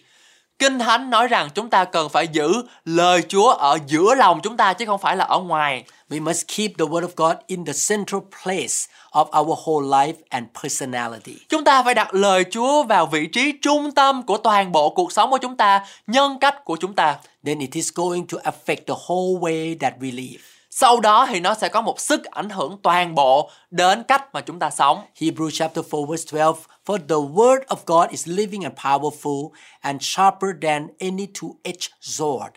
Kinh 0.59 0.79
Thánh 0.79 1.09
nói 1.09 1.27
rằng 1.27 1.49
chúng 1.55 1.69
ta 1.69 1.85
cần 1.85 2.09
phải 2.09 2.27
giữ 2.27 2.63
lời 2.85 3.23
Chúa 3.27 3.49
ở 3.49 3.77
giữa 3.87 4.15
lòng 4.15 4.39
chúng 4.43 4.57
ta 4.57 4.73
chứ 4.73 4.85
không 4.85 4.99
phải 5.01 5.15
là 5.15 5.25
ở 5.25 5.39
ngoài. 5.39 5.83
We 6.09 6.23
must 6.23 6.47
keep 6.57 6.71
the 6.77 6.85
Word 6.85 7.07
of 7.07 7.09
God 7.15 7.37
in 7.47 7.65
the 7.65 7.73
central 7.89 8.21
place 8.43 8.75
of 9.11 9.39
our 9.39 9.59
whole 9.65 9.87
life 9.87 10.13
and 10.29 10.45
personality. 10.63 11.35
Chúng 11.49 11.63
ta 11.63 11.83
phải 11.83 11.93
đặt 11.93 12.13
lời 12.13 12.45
Chúa 12.51 12.83
vào 12.83 13.05
vị 13.05 13.27
trí 13.27 13.51
trung 13.61 13.91
tâm 13.91 14.23
của 14.23 14.37
toàn 14.37 14.71
bộ 14.71 14.89
cuộc 14.89 15.11
sống 15.11 15.29
của 15.29 15.37
chúng 15.37 15.57
ta, 15.57 15.85
nhân 16.07 16.37
cách 16.41 16.65
của 16.65 16.75
chúng 16.75 16.93
ta. 16.93 17.17
Then 17.45 17.59
it 17.59 17.71
is 17.71 17.89
going 17.95 18.27
to 18.27 18.37
affect 18.37 18.83
the 18.87 18.95
whole 19.07 19.39
way 19.39 19.77
that 19.79 19.93
we 19.99 20.15
live. 20.15 20.39
Sau 20.69 20.99
đó 20.99 21.27
thì 21.29 21.39
nó 21.39 21.53
sẽ 21.53 21.69
có 21.69 21.81
một 21.81 21.99
sức 21.99 22.23
ảnh 22.23 22.49
hưởng 22.49 22.77
toàn 22.83 23.15
bộ 23.15 23.49
đến 23.71 24.03
cách 24.03 24.33
mà 24.33 24.41
chúng 24.41 24.59
ta 24.59 24.69
sống. 24.69 25.01
Hebrews 25.19 25.49
chapter 25.53 25.85
4 25.89 26.09
verse 26.09 26.25
12 26.31 26.53
For 26.85 26.97
the 26.97 27.15
word 27.15 27.59
of 27.67 27.77
God 27.85 28.09
is 28.11 28.27
living 28.27 28.63
and 28.63 28.75
powerful 28.75 29.49
and 29.79 30.01
sharper 30.01 30.49
than 30.61 30.87
any 30.99 31.27
two-edged 31.41 31.89
sword, 32.01 32.51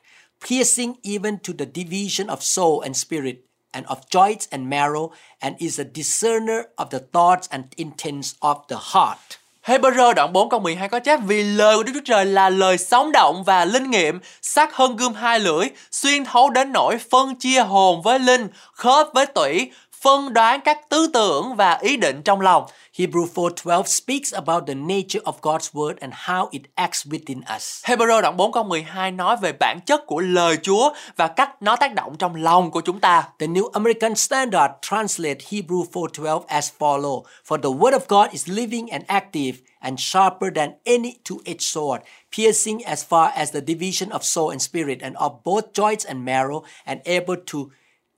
piercing 0.49 0.92
even 1.02 1.38
to 1.38 1.52
the 1.59 1.66
division 1.75 2.26
of 2.26 2.37
soul 2.40 2.80
and 2.85 2.97
spirit 2.97 3.37
and 3.73 3.87
of 3.87 3.97
joints 4.11 4.47
and 4.50 4.73
marrow 4.73 5.11
and 5.38 5.57
is 5.59 5.81
a 5.81 5.85
discerner 5.95 6.62
of 6.76 6.85
the 6.91 6.99
thoughts 7.12 7.49
and 7.50 7.64
intents 7.76 8.35
of 8.41 8.57
the 8.69 8.76
heart. 8.93 9.19
Hebrew 9.62 10.14
đoạn 10.14 10.33
4 10.33 10.49
câu 10.49 10.61
12 10.61 10.88
có 10.88 11.00
chép 11.00 11.21
vì 11.26 11.43
lời 11.43 11.76
của 11.76 11.83
Đức 11.83 11.93
Chúa 11.95 12.00
Trời 12.05 12.26
là 12.26 12.50
lời 12.50 12.79
sống 12.79 13.12
động 13.12 13.45
và 13.45 13.64
linh 13.64 13.91
nghiệm, 13.91 14.21
sắc 14.43 14.75
hơn 14.75 14.97
gươm 14.97 15.14
hai 15.14 15.41
lưỡi, 15.41 15.67
xuyên 15.91 16.25
thấu 16.25 16.50
đến 16.50 16.73
nỗi 16.73 16.99
phân 17.11 17.35
chia 17.35 17.61
hồn 17.61 18.02
với 18.02 18.19
linh, 18.19 18.49
khớp 18.73 19.09
với 19.14 19.26
tủy, 19.26 19.71
phân 20.02 20.32
đoán 20.32 20.61
các 20.61 20.88
tư 20.88 21.06
tưởng 21.12 21.56
và 21.56 21.78
ý 21.80 21.97
định 21.97 22.23
trong 22.23 22.40
lòng. 22.40 22.66
Hebrew 22.97 23.26
4:12 23.35 23.82
speaks 23.87 24.35
about 24.35 24.66
the 24.66 24.75
nature 24.75 25.21
of 25.25 25.32
God's 25.42 25.73
word 25.73 25.94
and 26.00 26.14
how 26.14 26.49
it 26.50 26.62
acts 26.75 27.06
within 27.06 27.40
us. 27.56 27.85
Hebrew 27.85 28.21
đoạn 28.21 28.37
4 28.37 28.52
câu 28.52 28.64
12 28.64 29.11
nói 29.11 29.37
về 29.37 29.52
bản 29.52 29.80
chất 29.80 30.06
của 30.06 30.21
lời 30.21 30.56
Chúa 30.62 30.92
và 31.16 31.28
cách 31.28 31.62
nó 31.62 31.76
tác 31.76 31.94
động 31.94 32.16
trong 32.18 32.35
lòng 32.35 32.71
của 32.71 32.80
chúng 32.80 33.00
ta. 33.00 33.28
The 33.38 33.47
New 33.47 33.71
American 33.73 34.14
Standard 34.14 34.73
translate 34.82 35.38
Hebrew 35.50 35.85
4:12 35.92 36.44
as 36.47 36.71
follow: 36.78 37.23
For 37.49 37.61
the 37.62 37.71
word 37.71 37.92
of 37.92 38.00
God 38.09 38.32
is 38.32 38.49
living 38.49 38.88
and 38.90 39.04
active 39.06 39.52
and 39.80 40.00
sharper 40.00 40.49
than 40.54 40.71
any 40.85 41.14
two-edged 41.25 41.61
sword, 41.61 42.00
piercing 42.37 42.85
as 42.85 43.04
far 43.09 43.30
as 43.37 43.50
the 43.50 43.61
division 43.61 44.11
of 44.11 44.23
soul 44.23 44.50
and 44.50 44.62
spirit 44.62 44.99
and 45.02 45.16
of 45.16 45.32
both 45.44 45.64
joints 45.75 46.09
and 46.09 46.25
marrow, 46.25 46.62
and 46.87 47.00
able 47.04 47.37
to 47.37 47.71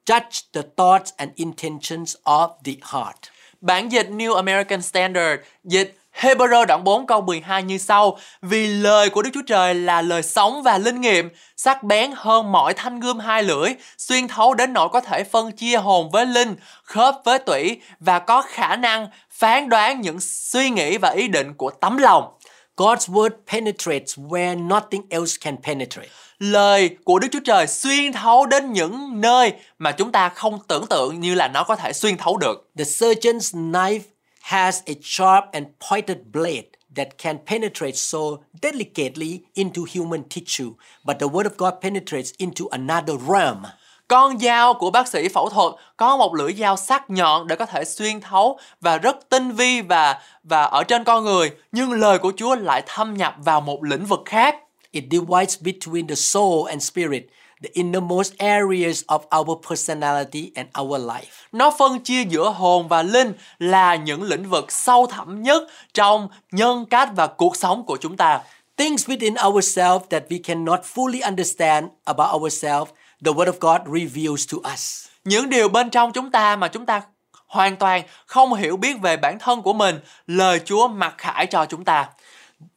judge 0.06 0.40
the 0.52 0.62
thoughts 0.76 1.12
and 1.16 1.30
intentions 1.34 2.16
of 2.24 2.48
the 2.64 2.72
heart. 2.82 3.16
Bản 3.60 3.92
dịch 3.92 4.06
New 4.10 4.34
American 4.34 4.82
Standard 4.82 5.42
dịch 5.64 5.96
Hebrew 6.20 6.66
đoạn 6.66 6.84
4 6.84 7.06
câu 7.06 7.20
12 7.20 7.62
như 7.62 7.78
sau 7.78 8.18
Vì 8.42 8.66
lời 8.66 9.10
của 9.10 9.22
Đức 9.22 9.30
Chúa 9.34 9.42
Trời 9.46 9.74
là 9.74 10.02
lời 10.02 10.22
sống 10.22 10.62
và 10.62 10.78
linh 10.78 11.00
nghiệm 11.00 11.28
Sắc 11.56 11.82
bén 11.82 12.10
hơn 12.16 12.52
mọi 12.52 12.74
thanh 12.74 13.00
gươm 13.00 13.18
hai 13.18 13.42
lưỡi 13.42 13.70
Xuyên 13.98 14.28
thấu 14.28 14.54
đến 14.54 14.72
nỗi 14.72 14.88
có 14.92 15.00
thể 15.00 15.24
phân 15.24 15.52
chia 15.52 15.76
hồn 15.76 16.10
với 16.10 16.26
linh 16.26 16.56
Khớp 16.82 17.14
với 17.24 17.38
tủy 17.38 17.80
Và 18.00 18.18
có 18.18 18.42
khả 18.42 18.76
năng 18.76 19.08
phán 19.30 19.68
đoán 19.68 20.00
những 20.00 20.20
suy 20.20 20.70
nghĩ 20.70 20.98
và 20.98 21.10
ý 21.10 21.28
định 21.28 21.54
của 21.54 21.70
tấm 21.70 21.96
lòng 21.96 22.34
God's 22.76 23.12
word 23.12 23.30
penetrates 23.46 24.18
where 24.18 24.66
nothing 24.68 25.02
else 25.10 25.36
can 25.40 25.56
penetrate. 25.62 26.08
Lời 26.38 26.96
của 27.04 27.18
Đức 27.18 27.28
Chúa 27.32 27.40
Trời 27.44 27.66
xuyên 27.66 28.12
thấu 28.12 28.46
đến 28.46 28.72
những 28.72 29.20
nơi 29.20 29.52
mà 29.78 29.92
chúng 29.92 30.12
ta 30.12 30.28
không 30.28 30.58
tưởng 30.68 30.86
tượng 30.86 31.20
như 31.20 31.34
là 31.34 31.48
nó 31.48 31.64
có 31.64 31.76
thể 31.76 31.92
xuyên 31.92 32.16
thấu 32.16 32.36
được. 32.36 32.70
The 32.78 32.84
surgeon's 32.84 33.70
knife 33.72 34.00
has 34.40 34.80
a 34.86 34.92
sharp 35.02 35.44
and 35.52 35.66
pointed 35.90 36.18
blade 36.32 36.64
that 36.96 37.08
can 37.18 37.38
penetrate 37.46 37.92
so 37.92 38.18
delicately 38.62 39.40
into 39.54 39.82
human 39.94 40.22
tissue, 40.22 40.68
but 41.04 41.16
the 41.20 41.26
word 41.26 41.44
of 41.44 41.50
God 41.58 41.74
penetrates 41.82 42.32
into 42.36 42.64
another 42.70 43.16
realm. 43.28 43.62
Con 44.08 44.38
dao 44.38 44.74
của 44.74 44.90
bác 44.90 45.08
sĩ 45.08 45.28
phẫu 45.28 45.48
thuật 45.48 45.74
có 45.96 46.16
một 46.16 46.34
lưỡi 46.34 46.52
dao 46.52 46.76
sắc 46.76 47.10
nhọn 47.10 47.46
để 47.46 47.56
có 47.56 47.66
thể 47.66 47.84
xuyên 47.84 48.20
thấu 48.20 48.58
và 48.80 48.98
rất 48.98 49.28
tinh 49.28 49.50
vi 49.50 49.80
và 49.80 50.20
và 50.42 50.62
ở 50.62 50.84
trên 50.84 51.04
con 51.04 51.24
người, 51.24 51.50
nhưng 51.72 51.92
lời 51.92 52.18
của 52.18 52.32
Chúa 52.36 52.54
lại 52.54 52.82
thâm 52.86 53.14
nhập 53.14 53.34
vào 53.38 53.60
một 53.60 53.84
lĩnh 53.84 54.06
vực 54.06 54.20
khác. 54.26 54.56
It 54.94 55.04
divides 55.10 55.56
between 55.60 56.06
the 56.06 56.14
soul 56.14 56.66
and 56.70 56.82
spirit, 56.82 57.22
the 57.62 57.68
innermost 57.72 58.32
areas 58.38 59.02
of 59.06 59.20
our 59.38 59.58
personality 59.68 60.52
and 60.54 60.68
our 60.80 61.00
life. 61.00 61.48
Nó 61.52 61.70
phân 61.78 62.00
chia 62.00 62.24
giữa 62.24 62.50
hồn 62.50 62.88
và 62.88 63.02
linh 63.02 63.32
là 63.58 63.94
những 63.94 64.22
lĩnh 64.22 64.50
vực 64.50 64.72
sâu 64.72 65.06
thẳm 65.06 65.42
nhất 65.42 65.62
trong 65.94 66.28
nhân 66.52 66.86
cách 66.86 67.08
và 67.16 67.26
cuộc 67.26 67.56
sống 67.56 67.84
của 67.86 67.96
chúng 68.00 68.16
ta. 68.16 68.40
Things 68.76 69.08
within 69.08 69.48
ourselves 69.48 70.08
that 70.10 70.22
we 70.28 70.40
cannot 70.44 70.80
fully 70.94 71.20
understand 71.24 71.86
about 72.04 72.42
ourselves, 72.42 72.92
the 73.24 73.32
Word 73.32 73.52
of 73.52 73.58
God 73.60 74.00
reveals 74.00 74.52
to 74.52 74.72
us. 74.72 75.06
Những 75.24 75.50
điều 75.50 75.68
bên 75.68 75.90
trong 75.90 76.12
chúng 76.12 76.30
ta 76.30 76.56
mà 76.56 76.68
chúng 76.68 76.86
ta 76.86 77.02
hoàn 77.46 77.76
toàn 77.76 78.02
không 78.26 78.54
hiểu 78.54 78.76
biết 78.76 79.00
về 79.02 79.16
bản 79.16 79.38
thân 79.38 79.62
của 79.62 79.72
mình, 79.72 80.00
lời 80.26 80.60
Chúa 80.64 80.88
mặc 80.88 81.14
khải 81.18 81.46
cho 81.46 81.66
chúng 81.66 81.84
ta. 81.84 82.08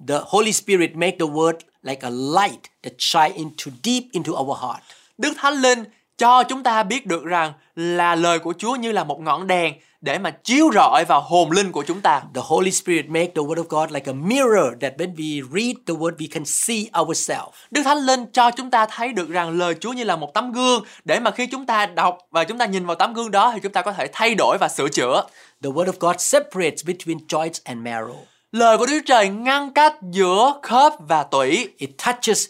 The 0.08 0.20
Holy 0.26 0.54
Spirit 0.54 0.96
make 0.96 1.18
the 1.20 1.26
Word 1.26 1.54
like 1.88 2.08
a 2.08 2.10
light 2.10 2.62
that 2.84 2.94
shine 2.98 3.34
into 3.36 3.72
deep 3.84 4.04
into 4.12 4.34
our 4.34 4.60
heart. 4.60 4.84
Đức 5.18 5.34
Thánh 5.38 5.54
Linh 5.54 5.84
cho 6.18 6.44
chúng 6.44 6.64
ta 6.64 6.84
biết 6.84 7.06
được 7.06 7.26
rằng 7.26 7.54
là 7.76 8.16
lời 8.16 8.40
của 8.40 8.54
Chúa 8.58 8.76
như 8.76 8.92
là 8.92 9.04
một 9.04 9.20
ngọn 9.20 9.48
đèn 9.48 9.74
để 10.02 10.20
mà 10.20 10.32
chiếu 10.32 10.70
rọi 10.74 11.06
vào 11.08 11.22
hồn 11.22 11.52
linh 11.52 11.72
của 11.72 11.84
chúng 11.88 12.02
ta. 12.02 12.22
The 12.36 12.42
Holy 12.44 12.72
Spirit 12.72 13.10
make 13.10 13.26
the 13.26 13.42
Word 13.42 13.56
of 13.56 13.64
God 13.70 13.92
like 13.92 14.12
a 14.12 14.14
mirror 14.14 14.82
that 14.82 14.94
when 14.98 15.16
we 15.16 15.50
read 15.54 15.76
the 15.88 15.94
Word 15.94 16.16
we 16.16 16.28
can 16.32 16.46
see 16.46 16.86
ourselves. 17.02 17.54
Đức 17.72 17.82
Thánh 17.84 17.98
Linh 17.98 18.26
cho 18.34 18.52
chúng 18.52 18.72
ta 18.72 18.86
thấy 18.86 19.14
được 19.14 19.30
rằng 19.30 19.58
lời 19.58 19.76
Chúa 19.80 19.94
như 19.94 20.04
là 20.04 20.16
một 20.16 20.34
tấm 20.34 20.52
gương 20.52 20.84
để 21.06 21.20
mà 21.20 21.32
khi 21.32 21.48
chúng 21.48 21.66
ta 21.66 21.86
đọc 21.86 22.18
và 22.32 22.44
chúng 22.44 22.58
ta 22.58 22.66
nhìn 22.66 22.86
vào 22.86 22.96
tấm 22.96 23.14
gương 23.14 23.32
đó 23.32 23.52
thì 23.54 23.60
chúng 23.64 23.72
ta 23.72 23.82
có 23.82 23.92
thể 23.92 24.08
thay 24.14 24.36
đổi 24.36 24.58
và 24.60 24.68
sửa 24.68 24.90
chữa. 24.90 25.24
The 25.64 25.70
Word 25.70 25.86
of 25.86 25.94
God 26.00 26.16
separates 26.20 26.86
between 26.86 27.20
joints 27.28 27.60
and 27.64 27.88
marrow. 27.88 28.37
Lời 28.52 28.78
của 28.78 28.86
Đức 28.86 28.94
Chúa 28.94 29.06
Trời 29.06 29.30
ngăn 29.30 29.74
cách 29.74 29.96
giữa 30.12 30.60
khớp 30.64 30.94
và 31.00 31.24
tủy. 31.24 31.74
It 31.78 31.90
touches 32.06 32.46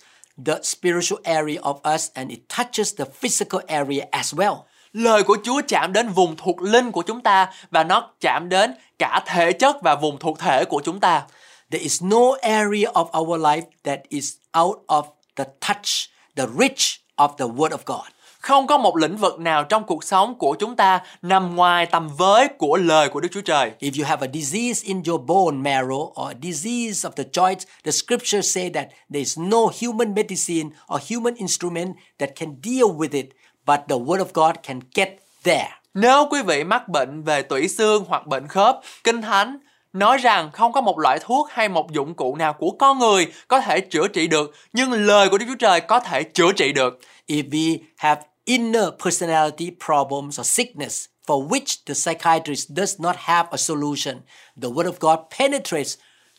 the 0.46 0.54
spiritual 0.63 1.22
area 1.24 1.62
of 1.62 1.96
us 1.96 2.10
and 2.13 2.30
it 2.30 2.39
touches 2.58 2.96
the 2.98 3.06
physical 3.20 3.62
area 3.68 4.06
as 4.12 4.34
well. 4.34 4.56
Lời 4.94 5.24
của 5.24 5.38
Chúa 5.44 5.62
chạm 5.68 5.94
đến 5.94 6.10
vùng 6.10 6.36
thuộc 6.36 6.62
linh 6.62 6.92
của 6.92 7.01
chúng 7.01 7.22
ta 7.22 7.51
và 7.72 7.84
nó 7.84 8.10
chạm 8.22 8.50
đến 8.50 8.74
cả 9.00 9.24
thể 9.25 9.54
chất 9.54 9.82
và 9.82 9.96
vùng 9.96 10.20
thuộc 10.20 10.39
thể 10.39 10.66
của 10.66 10.82
chúng 10.86 11.00
ta. 11.00 11.24
There 11.72 11.84
is 11.84 12.04
no 12.04 12.32
area 12.42 12.92
of 12.94 13.22
our 13.22 13.42
life 13.42 13.66
that 13.84 14.00
is 14.10 14.34
out 14.60 14.77
of 14.88 15.04
the 15.36 15.44
touch, 15.68 16.10
the 16.36 16.46
reach 16.60 17.00
of 17.16 17.36
the 17.38 17.46
Word 17.46 17.70
of 17.70 17.80
God. 17.86 18.08
Không 18.39 18.67
có 18.67 18.77
một 18.77 18.98
lĩnh 18.98 19.17
vực 19.17 19.39
nào 19.39 19.63
trong 19.63 19.84
cuộc 19.84 20.03
sống 20.03 20.36
của 20.36 20.56
chúng 20.60 20.75
ta 20.75 21.00
nằm 21.22 21.56
ngoài 21.56 21.86
tầm 21.86 22.10
với 22.17 22.48
của 22.58 22.77
lời 22.77 23.10
của 23.10 23.20
Đức 23.20 23.29
Chúa 23.32 23.41
Trời. 23.41 23.72
If 23.79 23.91
you 24.00 24.08
have 24.08 24.27
a 24.27 24.32
disease 24.34 24.88
in 24.88 25.01
your 25.08 25.22
bone 25.22 25.72
marrow 25.72 26.12
or 26.25 26.32
a 26.32 26.38
disease 26.41 27.10
of 27.10 27.12
the 27.12 27.24
joints, 27.24 27.65
the 27.84 27.91
scriptures 27.91 28.53
say 28.56 28.70
that 28.70 28.88
there 28.88 29.20
is 29.20 29.39
no 29.39 29.60
human 29.82 30.13
medicine 30.13 30.70
or 30.94 31.12
human 31.12 31.36
instrument 31.36 31.96
that 32.20 32.29
can 32.36 32.56
deal 32.63 32.98
with 32.98 33.12
it, 33.12 33.25
but 33.65 33.79
the 33.89 33.96
Word 33.96 34.20
of 34.20 34.34
God 34.34 34.56
can 34.63 34.79
get 34.96 35.10
there. 35.44 35.70
Nếu 35.94 36.27
quý 36.32 36.41
vị 36.41 36.63
mắc 36.63 36.88
bệnh 36.89 37.24
về 37.24 37.41
tủy 37.41 37.67
xương 37.67 38.03
hoặc 38.08 38.27
bệnh 38.27 38.48
khớp, 38.48 38.79
Kinh 39.03 39.22
Thánh 39.22 39.58
nói 40.00 40.18
rằng 40.18 40.51
không 40.51 40.72
có 40.72 40.82
một 40.82 41.00
loại 41.00 41.20
thuốc 41.22 41.50
hay 41.51 41.70
một 41.70 41.92
dụng 41.92 42.13
cụ 42.13 42.36
nào 42.36 42.54
của 42.54 42.72
con 42.80 43.00
người 43.00 43.27
có 43.48 43.62
thể 43.62 43.80
chữa 43.80 44.08
trị 44.08 44.27
được, 44.27 44.56
nhưng 44.74 44.92
lời 44.92 45.30
của 45.30 45.38
Đức 45.38 45.46
Chúa 45.50 45.56
Trời 45.60 45.82
có 45.82 46.00
thể 46.00 46.24
chữa 46.24 46.51
trị 46.51 46.72
được. 46.72 47.00
If 47.27 47.50
we 47.50 47.77
have 47.98 48.22
inner 48.46 48.84
personality 49.04 49.72
problems 49.86 50.39
or 50.39 50.48
sickness 50.48 51.06
for 51.27 51.48
which 51.48 51.75
the 51.86 51.94
psychiatrist 51.94 52.70
does 52.70 53.00
not 53.00 53.16
have 53.20 53.50
a 53.51 53.58
solution, 53.58 54.16
the 54.62 54.70
Word 54.70 54.92
of 54.92 54.94
God 55.00 55.20
penetrates 55.39 55.98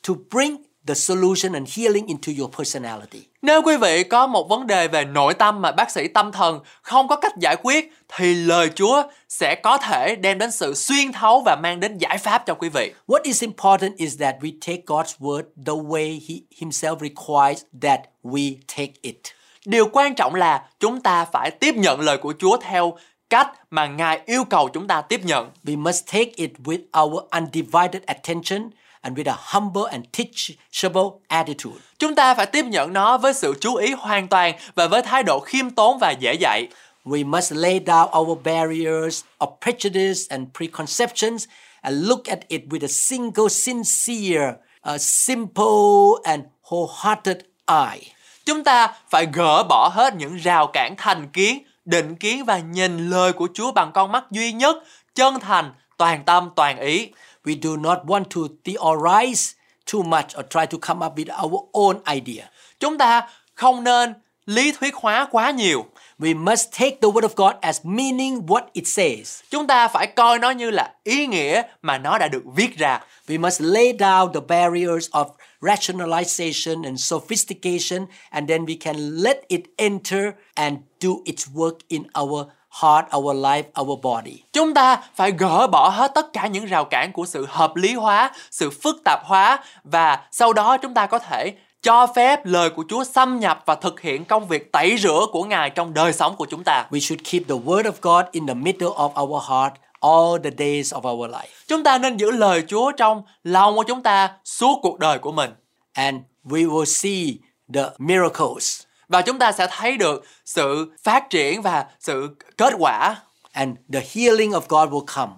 to 0.09 0.15
bring 0.31 0.57
the 0.89 0.95
solution 0.95 1.53
and 1.53 1.79
healing 1.79 2.07
into 2.07 2.33
your 2.39 2.51
personality. 2.57 3.21
Nếu 3.43 3.63
quý 3.63 3.77
vị 3.77 4.05
có 4.05 4.27
một 4.27 4.49
vấn 4.49 4.67
đề 4.67 4.89
về 4.89 5.05
nội 5.05 5.35
tâm 5.35 5.63
mà 5.63 5.73
bác 5.73 5.91
sĩ 5.91 6.09
tâm 6.09 6.33
thần 6.33 6.61
không 6.83 7.09
có 7.09 7.17
cách 7.17 7.33
giải 7.39 7.57
quyết 7.63 7.93
thì 8.17 8.35
lời 8.35 8.71
Chúa 8.75 9.03
sẽ 9.29 9.55
có 9.55 9.79
thể 9.79 10.17
đem 10.17 10.39
đến 10.39 10.51
sự 10.51 10.75
xuyên 10.75 11.13
thấu 11.13 11.43
và 11.47 11.57
mang 11.57 11.81
đến 11.81 11.99
giải 11.99 12.19
pháp 12.19 12.43
cho 12.47 12.55
quý 12.55 12.69
vị. 12.69 12.93
What 13.07 13.21
is 13.23 13.43
important 13.43 13.97
is 13.97 14.21
that 14.21 14.37
we 14.41 14.53
take 14.67 14.83
God's 14.87 15.19
word 15.19 15.43
the 15.67 15.73
way 15.73 16.21
He 16.29 16.35
Himself 16.61 16.97
requires 16.99 17.63
that 17.83 18.01
we 18.25 18.55
take 18.77 18.93
it. 19.03 19.19
Điều 19.67 19.89
quan 19.93 20.15
trọng 20.15 20.35
là 20.35 20.69
chúng 20.81 21.01
ta 21.01 21.25
phải 21.25 21.51
tiếp 21.51 21.75
nhận 21.75 22.01
lời 22.01 22.19
của 22.19 22.35
Chúa 22.39 22.57
theo 22.57 22.97
cách 23.31 23.53
mà 23.71 23.87
Ngài 23.87 24.21
yêu 24.27 24.45
cầu 24.45 24.69
chúng 24.69 24.87
ta 24.87 25.01
tiếp 25.01 25.21
nhận. 25.25 25.51
We 25.65 25.79
must 25.83 26.07
take 26.13 26.33
it 26.37 26.51
with 26.65 27.03
our 27.05 27.23
undivided 27.31 28.03
attention 28.07 28.71
and 29.09 29.17
with 29.17 29.27
a 29.27 29.37
humble 29.37 29.85
and 29.91 30.05
teachable 30.13 31.21
attitude. 31.29 31.81
Chúng 31.99 32.15
ta 32.15 32.35
phải 32.35 32.47
tiếp 32.47 32.65
nhận 32.65 32.93
nó 32.93 33.19
với 33.19 33.35
sự 33.35 33.55
chú 33.61 33.75
ý 33.75 33.93
hoàn 33.93 34.29
toàn 34.29 34.55
và 34.75 34.87
với 34.87 35.03
thái 35.03 35.23
độ 35.23 35.41
khiêm 35.41 35.71
tốn 35.71 35.99
và 35.99 36.11
dễ 36.11 36.35
dạy. 36.35 36.69
We 37.05 37.27
must 37.27 37.53
lay 37.53 37.81
down 37.81 38.21
our 38.21 38.39
barriers 38.45 39.25
of 39.39 39.59
prejudice 39.61 40.27
and 40.31 40.49
preconceptions 40.55 41.45
and 41.81 42.09
look 42.09 42.25
at 42.25 42.39
it 42.49 42.63
with 42.71 42.85
a 42.85 42.89
single 42.89 43.49
sincere, 43.49 44.53
a 44.83 44.99
simple 44.99 46.23
and 46.25 46.45
wholehearted 46.69 47.37
eye. 47.67 48.01
Chúng 48.47 48.65
ta 48.65 48.93
phải 49.11 49.27
gỡ 49.33 49.63
bỏ 49.63 49.89
hết 49.89 50.15
những 50.15 50.37
rào 50.37 50.67
cản 50.67 50.95
thành 50.97 51.29
kiến, 51.29 51.63
định 51.85 52.17
kiến 52.17 52.45
và 52.45 52.59
nhìn 52.59 53.11
lời 53.11 53.33
của 53.33 53.49
Chúa 53.55 53.73
bằng 53.73 53.93
con 53.93 54.13
mắt 54.13 54.25
duy 54.31 54.53
nhất, 54.53 54.77
chân 55.15 55.41
thành, 55.41 55.73
toàn 55.97 56.25
tâm, 56.25 56.51
toàn 56.57 56.81
ý. 56.81 57.11
We 57.49 57.55
do 57.55 57.77
not 57.79 57.99
want 58.05 58.25
to 58.31 58.49
theorize 58.65 59.55
too 59.87 60.03
much 60.03 60.37
or 60.37 60.43
try 60.43 60.67
to 60.67 60.79
come 60.79 61.01
up 61.07 61.17
with 61.17 61.31
our 61.31 61.69
own 61.73 61.97
idea. 62.17 62.51
Chúng 62.81 62.99
ta 62.99 63.29
không 63.55 63.85
nên 63.85 64.15
lý 64.47 64.73
thuyết 64.73 64.95
hóa 64.95 65.29
quá 65.31 65.51
nhiều. 65.51 65.87
We 66.19 66.35
must 66.45 66.73
take 66.73 67.01
the 67.01 67.09
word 67.09 67.29
of 67.29 67.35
God 67.37 67.57
as 67.61 67.81
meaning 67.85 68.47
what 68.47 68.63
it 68.73 68.87
says. 68.87 69.41
Chúng 69.51 69.67
ta 69.67 69.89
phải 69.89 70.07
coi 70.07 70.39
nó 70.39 70.51
như 70.51 70.71
là 70.71 70.93
ý 71.05 71.27
nghĩa 71.27 71.63
mà 71.83 71.99
nó 71.99 72.19
đã 72.19 72.29
được 72.29 72.43
viết 72.55 72.79
ra. 72.79 73.01
We 73.29 73.41
must 73.41 73.61
lay 73.61 73.93
down 73.93 74.33
the 74.33 74.41
barriers 74.49 75.09
of 75.11 75.27
rationalization 75.61 76.85
and 76.85 77.01
sophistication, 77.01 78.07
and 78.31 78.49
then 78.49 78.65
we 78.65 78.77
can 78.81 78.97
let 78.97 79.37
it 79.49 79.61
enter 79.77 80.31
and 80.55 80.77
do 81.01 81.11
its 81.25 81.47
work 81.55 81.79
in 81.89 82.03
our 82.21 82.47
heart, 82.71 83.17
our 83.17 83.37
life, 83.37 83.63
our 83.83 84.01
body. 84.03 84.43
Chúng 84.53 84.75
ta 84.75 85.03
phải 85.15 85.31
gỡ 85.31 85.67
bỏ 85.67 85.89
hết 85.89 86.15
tất 86.15 86.33
cả 86.33 86.47
những 86.47 86.65
rào 86.65 86.85
cản 86.85 87.13
của 87.13 87.27
sự 87.27 87.47
hợp 87.49 87.77
lý 87.77 87.95
hóa, 87.95 88.31
sự 88.51 88.71
phức 88.71 88.97
tạp 89.05 89.21
hóa 89.25 89.59
và 89.85 90.21
sau 90.31 90.53
đó 90.53 90.77
chúng 90.77 90.95
ta 90.95 91.07
có 91.07 91.19
thể 91.19 91.53
cho 91.83 92.07
phép 92.07 92.47
lời 92.47 92.71
của 92.71 92.85
Chúa 92.89 93.05
xâm 93.05 93.41
nhập 93.41 93.63
và 93.67 93.75
thực 93.75 94.01
hiện 94.01 94.25
công 94.25 94.49
việc 94.49 94.73
tẩy 94.73 94.97
rửa 94.99 95.27
của 95.33 95.45
Ngài 95.45 95.71
trong 95.71 95.95
đời 95.95 96.13
sống 96.13 96.37
của 96.37 96.47
chúng 96.51 96.65
ta. 96.65 96.87
We 96.91 96.99
should 96.99 97.23
keep 97.31 97.43
the 97.49 97.55
word 97.55 97.83
of 97.83 97.93
God 98.03 98.25
in 98.33 98.47
the 98.47 98.55
middle 98.55 98.89
of 98.89 99.23
our 99.23 99.45
heart 99.49 99.73
all 100.01 100.39
the 100.45 100.51
days 100.59 100.95
of 100.95 101.13
our 101.15 101.31
life. 101.31 101.49
Chúng 101.67 101.83
ta 101.83 101.99
nên 101.99 102.17
giữ 102.17 102.31
lời 102.31 102.65
Chúa 102.69 102.93
trong 102.93 103.23
lòng 103.45 103.77
của 103.77 103.83
chúng 103.83 104.03
ta 104.03 104.31
suốt 104.45 104.79
cuộc 104.83 104.99
đời 104.99 105.19
của 105.19 105.33
mình. 105.33 105.51
And 105.93 106.17
we 106.45 106.71
will 106.71 106.85
see 106.85 107.35
the 107.75 107.91
miracles 107.99 108.83
Và 109.09 109.23
chúng 109.23 109.39
ta 109.39 109.53
sẽ 109.53 109.67
thấy 109.71 109.97
được 109.97 110.25
sự 110.45 110.93
phát 111.03 111.31
triển 111.31 111.63
và 111.63 111.85
sự 112.01 112.37
kết 112.57 112.75
quả 112.79 113.17
and 113.53 113.77
the 113.93 114.01
healing 114.15 114.51
of 114.51 114.61
God 114.69 114.89
will 114.91 115.05
come. 115.15 115.33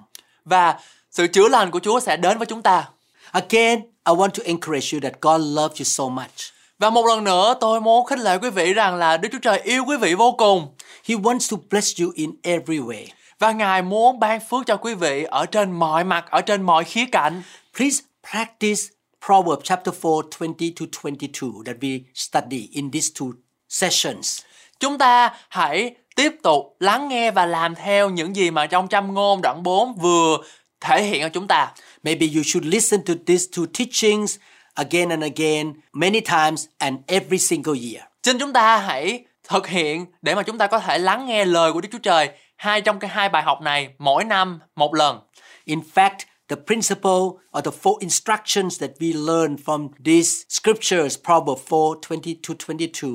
và 0.44 0.78
sự 1.10 1.26
chữa 1.26 1.48
lành 1.48 1.70
của 1.70 1.80
Chúa 1.80 2.00
sẽ 2.00 2.16
đến 2.16 2.38
với 2.38 2.46
chúng 2.46 2.62
ta. 2.62 2.88
Again, 3.30 3.80
I 3.82 4.14
want 4.14 4.28
to 4.28 4.42
encourage 4.44 4.86
you 4.92 5.00
that 5.00 5.20
God 5.20 5.40
loves 5.56 5.80
you 5.80 5.84
so 5.84 6.08
much. 6.08 6.30
Và 6.78 6.90
một 6.90 7.06
lần 7.06 7.24
nữa 7.24 7.54
tôi 7.60 7.80
muốn 7.80 8.06
khích 8.06 8.18
lệ 8.18 8.38
quý 8.38 8.50
vị 8.50 8.74
rằng 8.74 8.96
là 8.96 9.16
Đức 9.16 9.28
Chúa 9.32 9.38
Trời 9.42 9.60
yêu 9.60 9.84
quý 9.86 9.96
vị 9.96 10.14
vô 10.14 10.32
cùng 10.38 10.68
He 11.04 11.14
wants 11.14 11.50
to 11.50 11.62
bless 11.70 12.00
you 12.00 12.10
in 12.14 12.30
every 12.42 12.78
way. 12.78 13.06
và 13.38 13.52
Ngài 13.52 13.82
muốn 13.82 14.20
ban 14.20 14.40
phước 14.40 14.66
cho 14.66 14.76
quý 14.76 14.94
vị 14.94 15.24
ở 15.24 15.46
trên 15.46 15.72
mọi 15.72 16.04
mặt, 16.04 16.24
ở 16.30 16.40
trên 16.40 16.62
mọi 16.62 16.84
khía 16.84 17.04
cạnh. 17.12 17.42
Please 17.78 18.02
practice 18.32 18.82
Proverbs 19.26 19.64
chapter 19.64 19.94
4, 20.02 20.24
20 20.40 20.72
to 20.80 20.86
22 21.04 21.50
that 21.66 21.76
we 21.80 22.00
study 22.14 22.68
in 22.72 22.90
these 22.90 23.08
two 23.20 23.32
sessions. 23.70 24.40
Chúng 24.80 24.98
ta 24.98 25.34
hãy 25.48 25.94
tiếp 26.16 26.32
tục 26.42 26.76
lắng 26.80 27.08
nghe 27.08 27.30
và 27.30 27.46
làm 27.46 27.74
theo 27.74 28.10
những 28.10 28.36
gì 28.36 28.50
mà 28.50 28.66
trong 28.66 28.88
trăm 28.88 29.14
ngôn 29.14 29.40
đoạn 29.42 29.62
4 29.62 29.94
vừa 29.94 30.38
thể 30.80 31.02
hiện 31.02 31.22
ở 31.22 31.28
chúng 31.28 31.48
ta. 31.48 31.72
Maybe 32.02 32.26
you 32.34 32.42
should 32.42 32.66
listen 32.66 33.02
to 33.04 33.14
these 33.26 33.44
two 33.52 33.66
teachings 33.78 34.36
again 34.74 35.08
and 35.08 35.22
again, 35.22 35.74
many 35.92 36.20
times 36.20 36.66
and 36.78 36.98
every 37.06 37.38
single 37.38 37.74
year. 37.80 38.04
Xin 38.22 38.38
chúng 38.38 38.52
ta 38.52 38.78
hãy 38.78 39.24
thực 39.48 39.68
hiện 39.68 40.06
để 40.22 40.34
mà 40.34 40.42
chúng 40.42 40.58
ta 40.58 40.66
có 40.66 40.78
thể 40.78 40.98
lắng 40.98 41.26
nghe 41.26 41.44
lời 41.44 41.72
của 41.72 41.80
Đức 41.80 41.88
Chúa 41.92 41.98
Trời 41.98 42.28
hai 42.56 42.80
trong 42.80 42.98
cái 42.98 43.10
hai 43.10 43.28
bài 43.28 43.42
học 43.42 43.60
này 43.60 43.88
mỗi 43.98 44.24
năm 44.24 44.60
một 44.76 44.94
lần. 44.94 45.20
In 45.64 45.80
fact, 45.94 46.18
the 46.48 46.56
principle 46.66 47.40
or 47.58 47.64
the 47.64 47.70
four 47.82 47.98
instructions 48.00 48.80
that 48.80 48.90
we 48.98 49.26
learn 49.26 49.56
from 49.56 49.88
these 50.04 50.44
scriptures, 50.48 51.18
Proverbs 51.24 51.62
4, 51.68 51.98
20 52.08 52.36
to 52.48 52.54
22, 52.68 53.10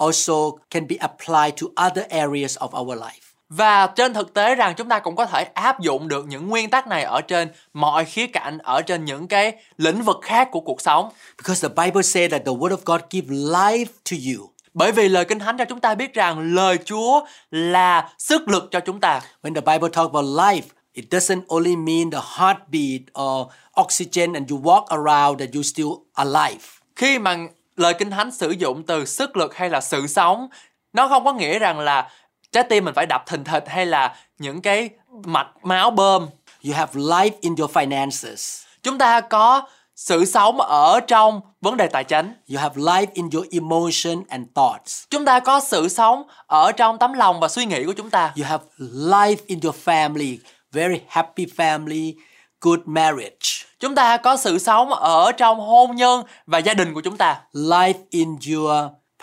also 0.00 0.58
can 0.70 0.86
be 0.88 0.96
applied 0.96 1.52
to 1.60 1.66
other 1.88 2.04
areas 2.08 2.58
of 2.58 2.80
our 2.80 2.98
life. 2.98 3.30
Và 3.48 3.86
trên 3.86 4.14
thực 4.14 4.34
tế 4.34 4.54
rằng 4.54 4.74
chúng 4.76 4.88
ta 4.88 4.98
cũng 4.98 5.16
có 5.16 5.26
thể 5.26 5.42
áp 5.42 5.80
dụng 5.80 6.08
được 6.08 6.26
những 6.26 6.48
nguyên 6.48 6.70
tắc 6.70 6.86
này 6.86 7.02
ở 7.02 7.20
trên 7.20 7.48
mọi 7.72 8.04
khía 8.04 8.26
cạnh, 8.26 8.58
ở 8.58 8.82
trên 8.82 9.04
những 9.04 9.28
cái 9.28 9.52
lĩnh 9.76 10.02
vực 10.02 10.18
khác 10.22 10.48
của 10.52 10.60
cuộc 10.60 10.80
sống. 10.80 11.08
Because 11.38 11.68
the 11.68 11.84
Bible 11.84 12.02
says 12.02 12.30
that 12.30 12.42
the 12.44 12.52
Word 12.52 12.70
of 12.70 12.78
God 12.84 13.00
gives 13.10 13.30
life 13.30 13.86
to 14.10 14.16
you. 14.26 14.50
Bởi 14.74 14.92
vì 14.92 15.08
lời 15.08 15.24
Kinh 15.24 15.38
Thánh 15.38 15.58
cho 15.58 15.64
chúng 15.64 15.80
ta 15.80 15.94
biết 15.94 16.14
rằng 16.14 16.54
lời 16.54 16.78
Chúa 16.84 17.26
là 17.50 18.12
sức 18.18 18.48
lực 18.48 18.68
cho 18.70 18.80
chúng 18.80 19.00
ta. 19.00 19.20
When 19.42 19.54
the 19.54 19.60
Bible 19.60 19.88
talks 19.92 20.12
about 20.12 20.24
life, 20.24 20.66
it 20.92 21.04
doesn't 21.10 21.42
only 21.48 21.76
mean 21.76 22.10
the 22.10 22.20
heartbeat 22.36 23.00
or 23.20 23.46
oxygen 23.80 24.32
and 24.32 24.50
you 24.50 24.60
walk 24.62 24.84
around 24.84 25.40
that 25.40 25.48
you 25.54 25.62
still 25.62 25.92
alive. 26.14 26.64
Khi 26.96 27.18
mà 27.18 27.36
lời 27.80 27.94
Kinh 27.94 28.10
Thánh 28.10 28.30
sử 28.30 28.50
dụng 28.50 28.82
từ 28.86 29.04
sức 29.04 29.36
lực 29.36 29.56
hay 29.56 29.70
là 29.70 29.80
sự 29.80 30.06
sống, 30.06 30.48
nó 30.92 31.08
không 31.08 31.24
có 31.24 31.32
nghĩa 31.32 31.58
rằng 31.58 31.78
là 31.78 32.10
trái 32.52 32.64
tim 32.64 32.84
mình 32.84 32.94
phải 32.94 33.06
đập 33.06 33.22
thình 33.26 33.44
thịch 33.44 33.64
hay 33.68 33.86
là 33.86 34.16
những 34.38 34.62
cái 34.62 34.90
mạch 35.24 35.48
máu 35.62 35.90
bơm. 35.90 36.26
You 36.66 36.74
have 36.74 36.92
life 37.00 37.30
in 37.40 37.54
your 37.56 37.70
finances. 37.70 38.64
Chúng 38.82 38.98
ta 38.98 39.20
có 39.20 39.62
sự 39.96 40.24
sống 40.24 40.60
ở 40.60 41.00
trong 41.00 41.40
vấn 41.60 41.76
đề 41.76 41.86
tài 41.86 42.04
chính. 42.04 42.34
You 42.52 42.58
have 42.58 42.82
life 42.82 43.06
in 43.12 43.30
your 43.32 43.46
emotion 43.50 44.24
and 44.28 44.46
thoughts. 44.54 45.04
Chúng 45.10 45.24
ta 45.24 45.40
có 45.40 45.60
sự 45.60 45.88
sống 45.88 46.22
ở 46.46 46.72
trong 46.72 46.98
tấm 46.98 47.12
lòng 47.12 47.40
và 47.40 47.48
suy 47.48 47.66
nghĩ 47.66 47.84
của 47.84 47.92
chúng 47.92 48.10
ta. 48.10 48.32
You 48.36 48.44
have 48.44 48.64
life 48.94 49.36
in 49.46 49.60
your 49.62 49.76
family, 49.84 50.36
very 50.72 51.00
happy 51.08 51.46
family, 51.56 52.12
good 52.60 52.80
marriage. 52.84 53.64
Chúng 53.80 53.94
ta 53.94 54.16
có 54.16 54.36
sự 54.36 54.58
sống 54.58 54.92
ở 54.92 55.32
trong 55.32 55.60
hôn 55.60 55.96
nhân 55.96 56.22
và 56.46 56.58
gia 56.58 56.74
đình 56.74 56.94
của 56.94 57.00
chúng 57.00 57.16
ta. 57.16 57.40
Life 57.52 57.94
in 58.10 58.36
your 58.50 58.72